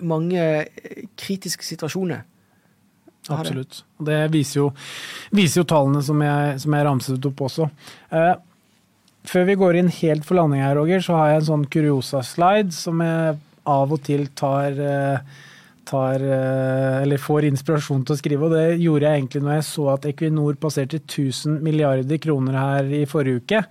mange 0.00 0.42
kritiske 1.20 1.64
situasjoner. 1.64 2.22
Absolutt. 3.28 3.82
Det 4.06 4.18
viser 4.32 4.60
jo, 4.60 4.66
viser 5.34 5.60
jo 5.60 5.66
tallene 5.68 6.00
som 6.04 6.20
jeg, 6.22 6.60
som 6.62 6.76
jeg 6.76 6.86
ramset 6.86 7.28
opp 7.28 7.42
også. 7.48 7.68
Uh, 8.12 8.36
før 9.30 9.48
vi 9.48 9.58
går 9.58 9.80
inn 9.80 9.90
helt 10.00 10.26
for 10.26 10.38
landing 10.38 10.62
her, 10.64 10.76
Roger, 10.78 11.02
så 11.04 11.18
har 11.18 11.32
jeg 11.32 11.42
en 11.42 11.50
sånn 11.50 11.66
kuriosa-slide 11.72 12.74
som 12.74 13.02
jeg 13.04 13.36
av 13.66 13.92
og 13.92 14.02
til 14.06 14.28
tar, 14.38 14.78
eh, 14.78 15.42
tar 15.86 16.22
eh, 16.22 17.02
Eller 17.02 17.22
får 17.22 17.48
inspirasjon 17.50 18.04
til 18.06 18.14
å 18.14 18.20
skrive, 18.20 18.46
og 18.46 18.54
det 18.54 18.78
gjorde 18.82 19.08
jeg 19.10 19.20
egentlig 19.20 19.42
når 19.42 19.56
jeg 19.56 19.68
så 19.72 19.88
at 19.94 20.08
Equinor 20.12 20.58
passerte 20.62 21.02
1000 21.02 21.60
milliarder 21.66 22.22
kroner 22.22 22.58
her 22.60 22.94
i 22.94 23.04
forrige 23.10 23.42
uke. 23.42 23.62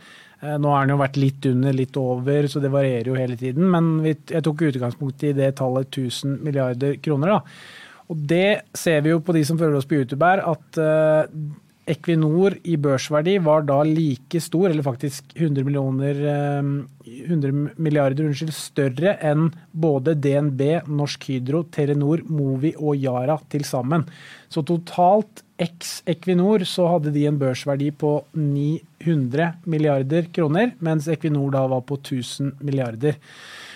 Eh, 0.42 0.58
nå 0.60 0.74
har 0.74 0.86
den 0.86 0.96
jo 0.96 1.02
vært 1.02 1.20
litt 1.22 1.50
under, 1.52 1.76
litt 1.76 2.00
over, 2.00 2.52
så 2.52 2.62
det 2.64 2.74
varierer 2.74 3.12
jo 3.12 3.20
hele 3.20 3.40
tiden. 3.40 3.68
Men 3.72 3.92
jeg 4.06 4.44
tok 4.44 4.68
utgangspunkt 4.70 5.24
i 5.24 5.36
det 5.38 5.56
tallet 5.60 5.90
1000 5.92 6.40
milliarder 6.44 7.00
kroner. 7.04 7.38
da. 7.38 7.42
Og 8.12 8.26
det 8.30 8.70
ser 8.78 9.02
vi 9.02 9.16
jo 9.16 9.24
på 9.24 9.34
de 9.34 9.42
som 9.48 9.58
følger 9.58 9.80
oss 9.80 9.88
på 9.90 9.98
YouTube 9.98 10.28
her, 10.28 10.44
at 10.46 10.78
Equinor 11.86 12.56
i 12.66 12.76
børsverdi 12.82 13.36
var 13.46 13.66
da 13.68 13.78
like 13.86 14.40
stor, 14.42 14.72
eller 14.72 14.86
faktisk 14.86 15.36
100, 15.36 15.66
millioner, 15.68 16.22
100 17.06 17.50
eh, 17.52 17.76
milliarder 17.78 18.26
unnskyld, 18.26 18.54
større 18.58 19.14
enn 19.22 19.52
både 19.70 20.16
DNB, 20.18 20.64
Norsk 20.90 21.28
Hydro, 21.30 21.62
Telenor, 21.70 22.24
Movi 22.26 22.74
og 22.80 22.98
Yara 22.98 23.38
til 23.54 23.68
sammen. 23.70 24.08
Så 24.50 24.66
totalt 24.66 25.44
Eks 25.62 26.02
Equinor 26.10 26.66
så 26.68 26.88
hadde 26.92 27.14
de 27.16 27.28
en 27.30 27.38
børsverdi 27.40 27.92
på 27.96 28.18
900 28.34 29.54
milliarder 29.72 30.26
kroner, 30.36 30.74
mens 30.84 31.08
Equinor 31.08 31.54
da 31.54 31.62
var 31.72 31.86
på 31.88 32.00
1000 32.02 32.58
milliarder. 32.66 33.16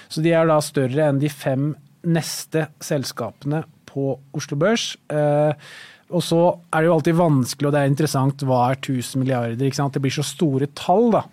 Så 0.09 0.25
de 0.25 0.33
er 0.33 0.49
da 0.49 0.57
større 0.65 1.05
enn 1.11 1.21
de 1.21 1.29
fem 1.31 1.69
neste 2.09 2.65
selskapene 2.83 3.61
på 3.89 4.15
Oslo 4.35 4.57
Børs. 4.59 4.95
Eh, 5.13 5.53
og 6.09 6.23
så 6.25 6.39
er 6.73 6.81
det 6.81 6.89
jo 6.89 6.95
alltid 6.95 7.19
vanskelig, 7.19 7.67
og 7.69 7.75
det 7.75 7.81
er 7.81 7.91
interessant, 7.91 8.45
hva 8.47 8.63
er 8.71 8.79
1000 8.79 9.21
milliarder? 9.21 9.67
ikke 9.67 9.77
sant? 9.77 9.93
Det 9.93 10.01
blir 10.01 10.15
så 10.15 10.25
store 10.25 10.69
tall, 10.77 11.11
da. 11.13 11.23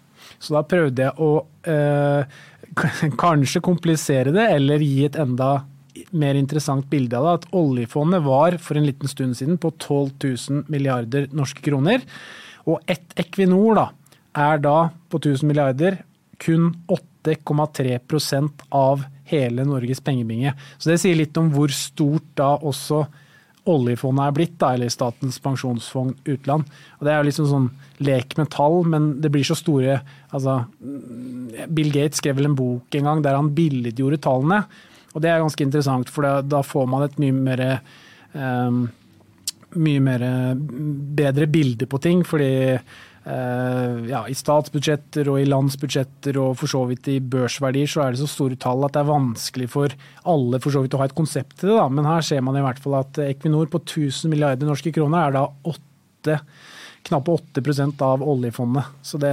Så 0.42 0.52
da 0.56 0.62
prøvde 0.68 1.06
jeg 1.06 1.16
å 1.22 1.30
eh, 1.70 2.36
kanskje 3.24 3.64
komplisere 3.64 4.34
det, 4.36 4.50
eller 4.58 4.84
gi 4.84 5.06
et 5.08 5.16
enda 5.20 5.64
mer 6.16 6.36
interessant 6.36 6.88
bilde 6.90 7.16
av 7.16 7.24
det. 7.24 7.34
At 7.40 7.56
oljefondet 7.56 8.24
var 8.26 8.58
for 8.62 8.76
en 8.76 8.88
liten 8.88 9.10
stund 9.10 9.38
siden 9.38 9.56
på 9.60 9.72
12 9.78 10.12
000 10.24 10.66
milliarder 10.72 11.30
norske 11.36 11.64
kroner. 11.64 12.04
Og 12.68 12.82
ett 12.90 13.16
Equinor 13.16 13.78
da, 13.78 13.88
er 14.36 14.60
da 14.60 14.78
på 15.08 15.20
1000 15.22 15.48
milliarder 15.48 16.02
kun 16.42 16.74
8,3% 16.92 18.66
av 18.76 19.06
hele 19.30 19.64
Norges 19.66 20.02
pengebinge. 20.04 20.52
Så 20.76 20.92
det 20.92 21.00
sier 21.02 21.16
litt 21.18 21.36
om 21.40 21.48
hvor 21.54 21.72
stort 21.72 22.28
da 22.38 22.52
også 22.60 23.06
oljefondet 23.66 24.24
er 24.28 24.34
blitt, 24.36 24.56
da, 24.60 24.72
eller 24.74 24.92
Statens 24.92 25.38
pensjonsfond 25.42 26.28
utland. 26.32 26.66
Og 26.98 27.06
Det 27.06 27.12
er 27.12 27.18
jo 27.20 27.28
liksom 27.28 27.48
sånn 27.50 27.70
lek 28.06 28.36
med 28.38 28.50
tall, 28.54 28.82
men 28.86 29.08
det 29.20 29.32
blir 29.34 29.46
så 29.46 29.56
store 29.58 30.00
altså, 30.30 30.60
Bill 31.68 31.90
Gates 31.94 32.20
skrev 32.22 32.38
vel 32.38 32.50
en 32.50 32.58
bok 32.58 32.94
en 32.94 33.10
gang 33.10 33.24
der 33.24 33.38
han 33.38 33.54
billedgjorde 33.56 34.20
tallene. 34.24 34.62
Og 35.14 35.24
det 35.24 35.32
er 35.32 35.42
ganske 35.42 35.64
interessant, 35.64 36.12
for 36.12 36.26
da, 36.26 36.38
da 36.44 36.62
får 36.62 36.86
man 36.92 37.06
et 37.06 37.18
mye 37.22 37.34
mer 37.34 37.64
um, 38.36 38.86
mye 39.76 40.00
mer 40.00 40.22
bedre 41.16 41.48
bilde 41.50 41.88
på 41.88 42.00
ting. 42.02 42.24
fordi 42.24 42.78
ja, 43.26 44.20
i 44.30 44.34
statsbudsjetter 44.38 45.26
og 45.32 45.40
i 45.40 45.48
landsbudsjetter 45.50 46.36
og 46.38 46.52
for 46.60 46.70
så 46.70 46.84
vidt 46.86 47.08
i 47.10 47.16
børsverdier 47.18 47.90
så 47.90 48.04
er 48.04 48.14
det 48.14 48.20
så 48.20 48.28
store 48.30 48.58
tall 48.62 48.86
at 48.86 48.94
det 48.94 49.02
er 49.02 49.08
vanskelig 49.08 49.66
for 49.72 49.96
alle 50.30 50.60
for 50.62 50.74
så 50.74 50.84
vidt 50.84 50.94
å 50.94 51.00
ha 51.00 51.08
et 51.08 51.16
konsept 51.16 51.56
til 51.58 51.72
det. 51.72 51.78
Da. 51.80 51.88
Men 51.90 52.06
her 52.06 52.22
ser 52.22 52.44
man 52.46 52.58
i 52.58 52.62
hvert 52.62 52.78
fall 52.82 53.00
at 53.00 53.18
Equinor 53.26 53.66
på 53.72 53.82
1000 53.82 54.30
milliarder 54.30 54.70
norske 54.70 54.94
kroner 54.94 55.26
er 55.26 55.36
da 55.40 55.44
åtte 55.72 56.38
knappe 57.06 57.30
8% 57.30 58.02
av 58.02 58.22
oljefondet. 58.22 58.84
Så 59.02 59.18
det, 59.22 59.32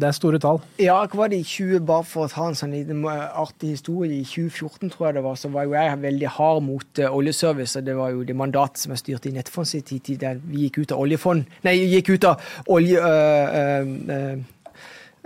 det, 0.00 0.08
er 0.08 0.16
store 0.16 0.40
tall. 0.42 0.60
Ja, 0.80 0.96
hva 1.04 1.22
var 1.22 1.32
det 1.32 1.40
i 1.42 1.46
20, 1.46 1.82
bare 1.88 2.06
for 2.08 2.26
å 2.26 2.32
ta 2.32 2.46
en 2.48 2.58
sånn 2.58 2.74
liten 2.74 3.02
artig 3.06 3.74
historie. 3.74 4.20
I 4.20 4.26
2014 4.28 4.92
tror 4.94 5.08
jeg 5.08 5.18
det 5.18 5.24
var, 5.26 5.38
så 5.40 5.50
var 5.52 5.68
jo 5.68 5.76
jeg 5.76 6.00
veldig 6.04 6.32
hard 6.36 6.64
mot 6.66 7.02
uh, 7.02 7.08
oljeservice. 7.08 7.78
og 7.78 7.88
Det 7.88 7.96
var 7.98 8.14
jo 8.14 8.24
det 8.28 8.36
mandatet 8.38 8.84
som 8.84 8.94
jeg 8.94 9.04
styrte 9.04 9.30
i 9.30 9.34
Nettfonds 9.36 9.74
i 9.76 9.82
tid, 9.84 10.14
der 10.22 10.40
vi 10.40 10.66
gikk 10.66 10.82
ut 10.82 10.94
av 10.96 11.04
oljefond 11.04 11.60
Nei, 11.66 11.76
gikk 11.92 12.14
ut 12.14 12.26
av 12.28 12.50
olje, 12.72 13.00
uh, 13.00 14.34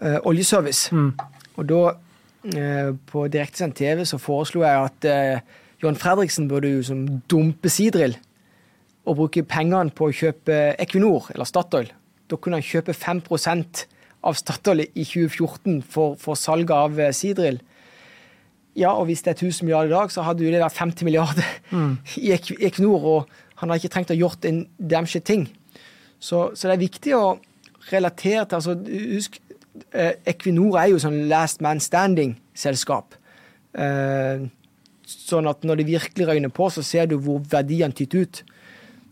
uh, 0.03 0.19
oljeservice. 0.27 0.91
Mm. 0.95 1.13
Og 1.55 1.69
da, 1.71 1.83
på 3.09 3.23
direktesendt 3.33 3.79
TV, 3.79 4.03
så 4.05 4.19
foreslo 4.21 4.61
jeg 4.67 4.77
at 4.77 5.07
John 5.81 5.97
Fredriksen 5.97 6.45
burde 6.51 6.75
jo 6.75 6.83
som 6.85 7.07
dumpe 7.31 7.71
Sidril 7.73 8.19
å 9.05 9.15
bruke 9.17 9.45
pengene 9.49 9.93
på 9.95 10.09
å 10.09 10.15
kjøpe 10.15 10.59
Equinor, 10.81 11.29
eller 11.35 11.49
Statoil. 11.49 11.91
Da 12.31 12.39
kunne 12.41 12.61
han 12.61 12.67
kjøpe 12.67 12.95
5% 12.97 13.85
av 14.25 14.37
Statoil 14.39 14.87
i 14.87 15.05
2014 15.05 15.83
for, 15.95 16.19
for 16.21 16.39
salget 16.41 16.73
av 16.77 17.01
eh, 17.01 17.13
Sidril. 17.17 17.61
Ja, 18.75 18.95
og 18.97 19.07
hvis 19.07 19.23
det 19.23 19.35
er 19.35 19.39
1000 19.39 19.69
milliarder 19.69 19.93
i 19.93 19.95
dag, 19.95 20.11
så 20.11 20.25
hadde 20.27 20.43
jo 20.43 20.51
det 20.51 20.63
vært 20.63 20.79
50 20.81 21.07
milliarder 21.07 21.51
mm. 21.71 21.93
i 22.25 22.33
Equinor, 22.35 23.05
og 23.05 23.61
han 23.61 23.71
har 23.71 23.81
ikke 23.81 23.93
trengt 23.95 24.15
å 24.15 24.19
gjort 24.19 24.49
en 24.49 24.65
damn 24.79 25.07
shit 25.11 25.27
ting. 25.29 25.47
Så, 26.19 26.51
så, 26.57 26.67
det 26.67 26.75
er 26.75 26.87
viktig 26.87 27.15
å 27.19 27.37
relatere 27.91 28.47
til 28.49 28.59
altså, 28.59 28.75
Husk, 29.13 29.39
eh, 29.93 30.17
Equinor 30.33 30.81
er 30.81 30.91
jo 30.95 31.03
sånn 31.03 31.27
last 31.31 31.63
man 31.65 31.83
standing-selskap. 31.85 33.19
Eh, 33.77 34.47
sånn 35.05 35.51
at 35.51 35.67
når 35.67 35.83
det 35.83 35.91
virkelig 35.93 36.29
røyner 36.31 36.53
på, 36.55 36.71
så 36.73 36.83
ser 36.87 37.11
du 37.11 37.19
hvor 37.21 37.45
verdiene 37.53 37.95
tyter 37.95 38.25
ut. 38.25 38.43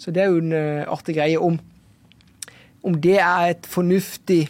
Så 0.03 0.11
det 0.11 0.25
er 0.25 0.33
jo 0.33 0.41
en 0.43 0.55
uh, 0.57 0.91
artig 0.91 1.15
greie 1.15 1.39
om, 1.39 1.61
om 2.83 2.99
det 2.99 3.21
er 3.23 3.53
et 3.53 3.69
fornuftig 3.71 4.41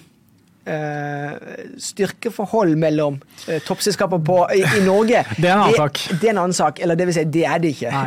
uh, 0.64 1.34
styrkeforhold 1.76 2.72
mellom 2.80 3.18
uh, 3.20 3.58
toppselskaper 3.66 4.22
på, 4.24 4.38
i, 4.56 4.62
i, 4.64 4.82
Norge. 4.86 5.24
det 5.42 5.50
er 5.50 5.58
en 5.58 5.66
annen 5.66 5.76
sak. 5.82 6.00
Det, 6.08 6.18
det, 6.22 6.30
er 6.30 6.34
en 6.34 6.44
annen 6.46 6.56
sak, 6.56 6.80
eller 6.80 6.96
det 6.96 7.10
vil 7.10 7.18
si, 7.18 7.26
det 7.36 7.46
er 7.50 7.60
det 7.60 7.74
ikke. 7.76 8.04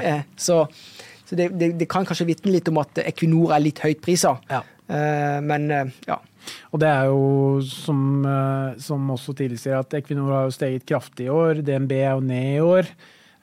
så, 0.48 0.64
så 1.26 1.38
det, 1.38 1.52
det, 1.54 1.74
det, 1.84 1.90
kan 1.92 2.08
kanskje 2.08 2.32
vitne 2.32 2.56
litt 2.56 2.74
om 2.74 2.82
at 2.82 3.06
Equinor 3.06 3.54
er 3.54 3.68
litt 3.68 3.84
høyt 3.86 4.02
prisa. 4.02 4.38
Ja. 4.50 4.66
men 5.42 5.70
ja. 6.06 6.18
Og 6.74 6.82
det 6.82 6.90
er 6.90 7.08
jo, 7.10 7.62
som, 7.66 8.26
som 8.82 9.10
også 9.14 9.34
tilsier, 9.38 9.80
at 9.80 9.94
Equinor 9.98 10.34
har 10.34 10.50
jo 10.50 10.54
steget 10.54 10.86
kraftig 10.86 11.30
i 11.30 11.34
år. 11.34 11.62
DNB 11.66 11.94
er 11.98 12.12
jo 12.12 12.26
ned 12.26 12.50
i 12.58 12.66
år. 12.66 12.90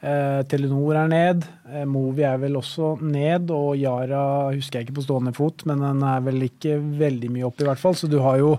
Eh, 0.03 0.41
Telenor 0.51 0.97
er 0.99 1.11
ned. 1.11 1.45
Eh, 1.71 1.85
Movi 1.87 2.25
er 2.27 2.41
vel 2.43 2.57
også 2.59 2.97
ned. 3.07 3.53
Og 3.55 3.77
Yara 3.79 4.51
husker 4.51 4.81
jeg 4.81 4.89
ikke 4.89 4.99
på 4.99 5.05
stående 5.07 5.35
fot, 5.37 5.63
men 5.71 5.85
den 5.85 6.03
er 6.07 6.25
vel 6.27 6.43
ikke 6.49 6.81
veldig 6.99 7.31
mye 7.31 7.47
opp, 7.47 7.63
i 7.63 7.69
hvert 7.69 7.83
fall. 7.83 7.95
Så 7.99 8.11
du 8.11 8.19
har 8.25 8.41
jo 8.43 8.57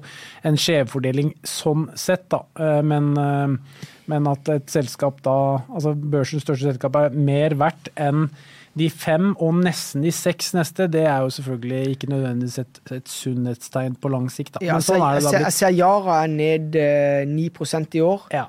en 0.47 0.60
skjevfordeling 0.60 1.34
sånn 1.47 1.89
sett, 1.99 2.29
da. 2.32 2.45
Eh, 2.56 2.79
men, 2.88 3.12
eh, 3.19 3.84
men, 4.08 4.32
at 4.32 4.53
et 4.56 4.71
selskap 4.71 5.19
da, 5.27 5.36
altså 5.67 5.93
børsens 5.95 6.47
største 6.47 6.71
selskap, 6.71 6.95
er 6.95 7.12
mer 7.12 7.60
verdt 7.60 7.91
enn 7.99 8.29
de 8.73 8.88
fem 8.89 9.36
og 9.38 9.60
nesten 9.62 10.01
de 10.01 10.10
seks 10.15 10.56
neste, 10.56 10.88
det 10.89 11.03
er 11.06 11.21
jo 11.21 11.29
selvfølgelig 11.36 11.93
ikke 11.93 12.10
nødvendigvis 12.10 12.58
et, 12.63 12.79
et 12.95 13.12
sunnhetstegn 13.12 13.99
på 14.01 14.10
lang 14.10 14.32
sikt. 14.34 14.56
Da. 14.56 14.63
Ja, 14.65 14.79
sånn 14.82 15.03
jeg, 15.19 15.51
ser 15.53 15.75
Yara 15.75 16.23
er 16.23 16.32
ned 16.32 16.79
9% 17.36 17.99
i 17.99 18.01
år. 18.01 18.29
Ja. 18.34 18.47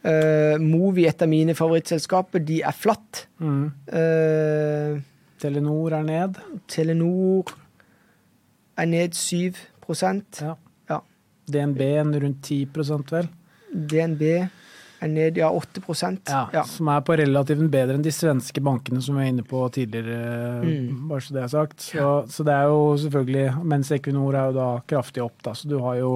Uh, 0.00 0.56
Movi, 0.62 1.04
et 1.08 1.22
av 1.22 1.28
mine 1.28 1.52
favorittselskaper, 1.56 2.40
de 2.44 2.62
er 2.64 2.76
flatt. 2.76 3.26
Mm. 3.42 3.66
Uh, 3.92 5.00
Telenor 5.40 5.96
er 5.98 6.06
ned. 6.06 6.40
Telenor 6.68 7.52
er 8.80 8.88
ned 8.88 9.16
7 9.16 9.60
ja. 10.40 10.54
ja. 10.88 11.00
DNB 11.50 11.80
rundt 12.22 12.46
10% 12.46 13.12
vel? 13.12 13.28
DNB 13.70 14.22
er 15.00 15.10
ned 15.10 15.38
ja, 15.40 15.48
8 15.48 15.80
ja, 16.28 16.40
ja. 16.52 16.62
Som 16.68 16.90
er 16.92 17.02
på 17.06 17.16
relativt 17.16 17.62
bedre 17.72 17.96
enn 17.96 18.04
de 18.04 18.12
svenske 18.12 18.60
bankene 18.64 19.00
som 19.02 19.16
vi 19.16 19.22
var 19.22 19.30
inne 19.32 19.44
på 19.46 19.62
tidligere. 19.72 20.60
Mm. 20.64 21.06
bare 21.08 21.24
Så 21.24 21.36
det 21.36 21.42
er 21.42 21.52
sagt. 21.52 21.80
Så, 21.80 22.08
så, 22.28 22.44
det 22.46 22.54
er 22.54 22.68
jo 22.68 22.82
selvfølgelig 23.04 23.46
Mens 23.72 23.92
Equinor 23.96 24.36
er 24.36 24.50
jo 24.50 24.58
da 24.58 24.68
kraftig 24.92 25.24
opp, 25.24 25.38
da. 25.46 25.54
Så 25.56 25.70
du 25.70 25.78
har 25.84 25.96
jo, 26.00 26.12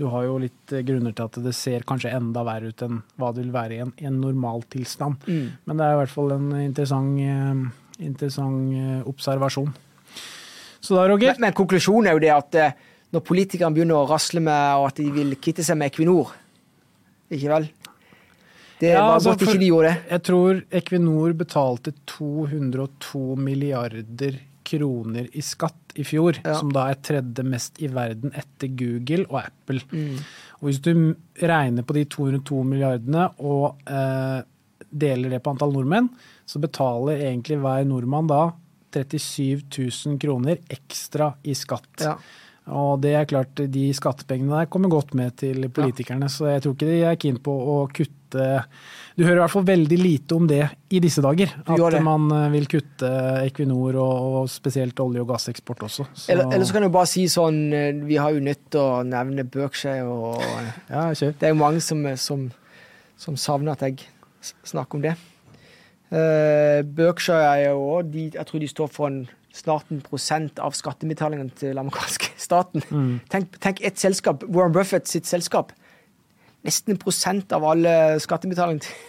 du 0.00 0.08
har 0.10 0.26
jo 0.26 0.38
litt 0.42 0.74
grunner 0.88 1.14
til 1.14 1.30
at 1.30 1.38
det 1.44 1.54
ser 1.56 1.86
kanskje 1.86 2.14
enda 2.16 2.44
verre 2.46 2.72
ut 2.72 2.86
enn 2.86 3.02
hva 3.20 3.30
det 3.34 3.44
vil 3.44 3.54
være 3.54 3.76
i 3.76 3.84
en, 3.84 3.94
i 4.00 4.08
en 4.10 4.18
normaltilstand. 4.22 5.28
Mm. 5.28 5.46
Men 5.64 5.78
det 5.78 5.86
er 5.86 5.94
i 5.94 6.02
hvert 6.02 6.16
fall 6.16 6.34
en 6.34 6.50
interessant, 6.64 7.78
interessant 8.00 9.06
observasjon. 9.10 9.72
Så 10.80 10.96
da, 10.96 11.06
Roger? 11.08 11.36
Men, 11.36 11.50
men 11.50 11.56
konklusjonen 11.56 12.10
er 12.10 12.16
jo 12.16 12.22
det 12.22 12.32
at 12.34 12.56
eh, 12.58 12.78
når 13.14 13.24
politikerne 13.26 13.76
begynner 13.76 14.00
å 14.00 14.08
rasle 14.08 14.42
med 14.44 14.80
og 14.80 14.88
at 14.90 15.00
de 15.02 15.10
vil 15.12 15.36
kvitte 15.42 15.64
seg 15.66 15.78
med 15.78 15.90
Equinor, 15.90 16.32
ikke 17.30 17.50
vel? 17.52 17.68
Det 18.80 18.94
ja, 18.94 19.00
var 19.04 19.18
altså, 19.18 19.34
godt 19.34 19.42
ikke 19.44 19.60
de 19.60 19.66
gjorde. 19.68 19.96
Jeg 20.08 20.22
tror 20.24 20.60
Equinor 20.80 21.34
betalte 21.36 21.92
202 22.08 23.24
milliarder 23.36 24.38
kroner 24.70 25.26
i 25.36 25.42
skatt 25.44 25.94
i 25.98 26.04
fjor, 26.06 26.38
ja. 26.44 26.54
som 26.56 26.70
da 26.72 26.86
er 26.88 27.00
tredje 27.04 27.44
mest 27.44 27.80
i 27.82 27.90
verden 27.92 28.32
etter 28.38 28.70
Google 28.78 29.26
og 29.28 29.40
Apple. 29.42 29.82
Mm. 29.90 30.20
Og 30.60 30.68
Hvis 30.68 30.80
du 30.84 30.92
regner 31.42 31.84
på 31.84 31.96
de 31.96 32.06
202 32.08 32.62
milliardene 32.68 33.26
og 33.42 33.80
eh, 33.90 34.40
deler 34.90 35.34
det 35.34 35.42
på 35.44 35.54
antall 35.54 35.74
nordmenn, 35.74 36.10
så 36.48 36.62
betaler 36.62 37.24
egentlig 37.30 37.60
hver 37.60 37.84
nordmann 37.88 38.30
da 38.30 38.42
37 38.90 39.68
000 39.76 40.18
kroner 40.22 40.62
ekstra 40.72 41.34
i 41.46 41.54
skatt. 41.54 41.92
Ja. 42.02 42.16
Og 42.70 43.00
det 43.02 43.12
er 43.18 43.28
klart, 43.28 43.60
de 43.72 43.84
skattepengene 43.96 44.62
der 44.62 44.70
kommer 44.70 44.90
godt 44.92 45.14
med 45.18 45.34
til 45.40 45.66
politikerne, 45.74 46.28
ja. 46.28 46.32
så 46.32 46.50
jeg 46.52 46.64
tror 46.64 46.76
ikke 46.76 46.88
de 46.90 46.98
er 47.08 47.20
keen 47.20 47.38
på 47.42 47.52
å 47.52 47.76
kutte 47.90 48.10
Du 49.18 49.24
hører 49.24 49.40
i 49.40 49.42
hvert 49.42 49.52
fall 49.52 49.66
veldig 49.66 49.96
lite 49.98 50.36
om 50.36 50.46
det 50.46 50.62
i 50.94 51.00
disse 51.02 51.22
dager. 51.24 51.50
At 51.66 51.96
man 52.06 52.28
eh, 52.30 52.44
vil 52.52 52.68
kutte 52.70 53.08
Equinor 53.42 53.98
og, 53.98 54.28
og 54.40 54.52
spesielt 54.52 55.02
olje- 55.02 55.24
og 55.24 55.32
gasseksport 55.32 55.82
også. 55.88 56.06
Så. 56.14 56.28
Eller, 56.30 56.46
eller, 56.46 56.64
så 56.68 56.76
kan 56.76 56.86
du 56.86 56.92
bare 56.94 57.10
si 57.10 57.26
sånn 57.30 57.58
eh, 57.74 57.90
Vi 58.06 58.20
har 58.22 58.36
jo 58.36 58.44
nødt 58.44 58.62
til 58.70 58.84
å 58.84 59.02
nevne 59.06 59.44
Berkshire 59.50 60.06
og 60.06 60.38
ja, 60.92 61.08
Det 61.10 61.42
er 61.42 61.52
jo 61.56 61.58
mange 61.58 61.82
som, 61.84 62.06
som, 62.22 62.46
som 63.18 63.40
savner 63.40 63.74
at 63.74 63.82
jeg 63.88 64.06
snakker 64.70 65.00
om 65.00 65.04
det. 65.04 65.18
Berkshire 66.10 67.50
er 67.50 67.68
jo 67.68 67.84
òg 67.98 68.16
Jeg 68.30 68.46
tror 68.46 68.62
de 68.62 68.70
står 68.70 68.94
for 68.94 69.10
en 69.10 69.20
snart 69.54 69.90
en 69.90 70.02
prosent 70.04 70.58
av 70.62 70.74
skattebetalingen 70.78 71.50
til 71.58 71.72
den 71.72 71.82
amerikanske 71.84 72.32
staten. 72.46 72.84
Mm. 72.90 73.20
Tenk, 73.32 73.56
tenk 73.62 73.84
et 73.86 74.00
selskap, 74.00 74.44
Warren 74.48 74.74
Buffett 74.76 75.08
sitt 75.10 75.28
selskap. 75.30 75.72
Nesten 76.66 76.94
en 76.94 77.00
prosent 77.00 77.52
av 77.56 77.64
alle 77.64 77.94
skattebetalingen 78.22 78.84
til, 78.84 79.06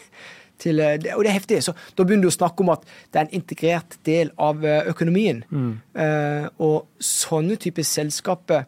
Til, 0.61 0.77
eh, 0.77 1.15
og 1.15 1.23
det 1.25 1.31
er 1.31 1.39
heftig. 1.39 1.55
Så 1.65 1.73
da 1.97 2.03
begynner 2.05 2.27
du 2.27 2.29
å 2.29 2.35
snakke 2.35 2.61
om 2.61 2.69
at 2.69 2.83
det 2.85 3.17
er 3.17 3.23
en 3.25 3.39
integrert 3.39 3.95
del 4.05 4.29
av 4.37 4.61
økonomien. 4.61 5.39
økonomien. 5.41 5.79
Uh, 5.97 6.45
og 6.61 7.01
sånne 7.01 7.57
typer 7.57 7.81
selskaper, 7.81 8.67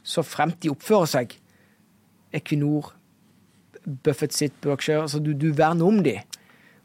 så 0.00 0.24
fremt 0.24 0.62
de 0.62 0.72
oppfører 0.72 1.10
seg, 1.10 1.34
Equinor, 2.32 2.94
Buffett 3.84 4.32
sitt, 4.32 4.56
Berkshire, 4.64 5.02
altså 5.04 5.20
du, 5.20 5.34
du 5.36 5.50
verner 5.52 5.84
om 5.84 6.00
de. 6.04 6.16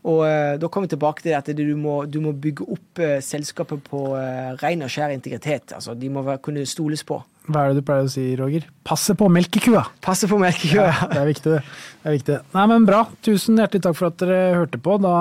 Og 0.08 0.22
eh, 0.28 0.56
da 0.60 0.70
kommer 0.72 0.88
vi 0.88 0.96
tilbake 0.96 1.26
til 1.26 1.36
at 1.36 1.50
du 1.56 1.66
må, 1.76 2.04
du 2.08 2.22
må 2.24 2.32
bygge 2.32 2.68
opp 2.72 3.02
eh, 3.04 3.18
selskapet 3.24 3.84
på 3.90 4.06
eh, 4.20 4.54
ren 4.62 4.86
og 4.86 4.94
skjær 4.94 5.12
integritet. 5.16 5.74
Altså, 5.76 5.98
de 5.98 6.12
må 6.14 6.24
være, 6.24 6.44
kunne 6.46 6.64
stoles 6.70 7.04
på. 7.04 7.20
Hva 7.50 7.66
er 7.66 7.74
det 7.74 7.82
du 7.82 7.86
pleier 7.88 8.06
å 8.06 8.12
si, 8.14 8.28
Roger? 8.38 8.68
Passe 8.86 9.16
på 9.18 9.28
melkekua! 9.34 9.84
Passe 10.06 10.30
på 10.30 10.38
melkekøa. 10.42 11.10
Det 11.10 11.20
er 11.24 11.30
viktig, 11.32 11.56
det. 11.56 11.64
det 12.04 12.12
er 12.12 12.18
viktig. 12.20 12.38
Nei, 12.54 12.68
men 12.72 12.88
bra. 12.88 13.04
Tusen 13.26 13.60
hjertelig 13.60 13.88
takk 13.88 13.98
for 13.98 14.12
at 14.12 14.22
dere 14.22 14.40
hørte 14.60 14.82
på. 14.86 15.00
Da 15.02 15.18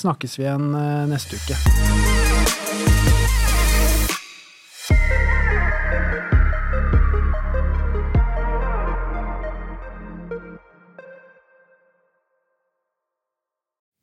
snakkes 0.00 0.38
vi 0.38 0.46
igjen 0.46 0.72
eh, 0.78 1.04
neste 1.10 1.40
uke. 1.42 2.19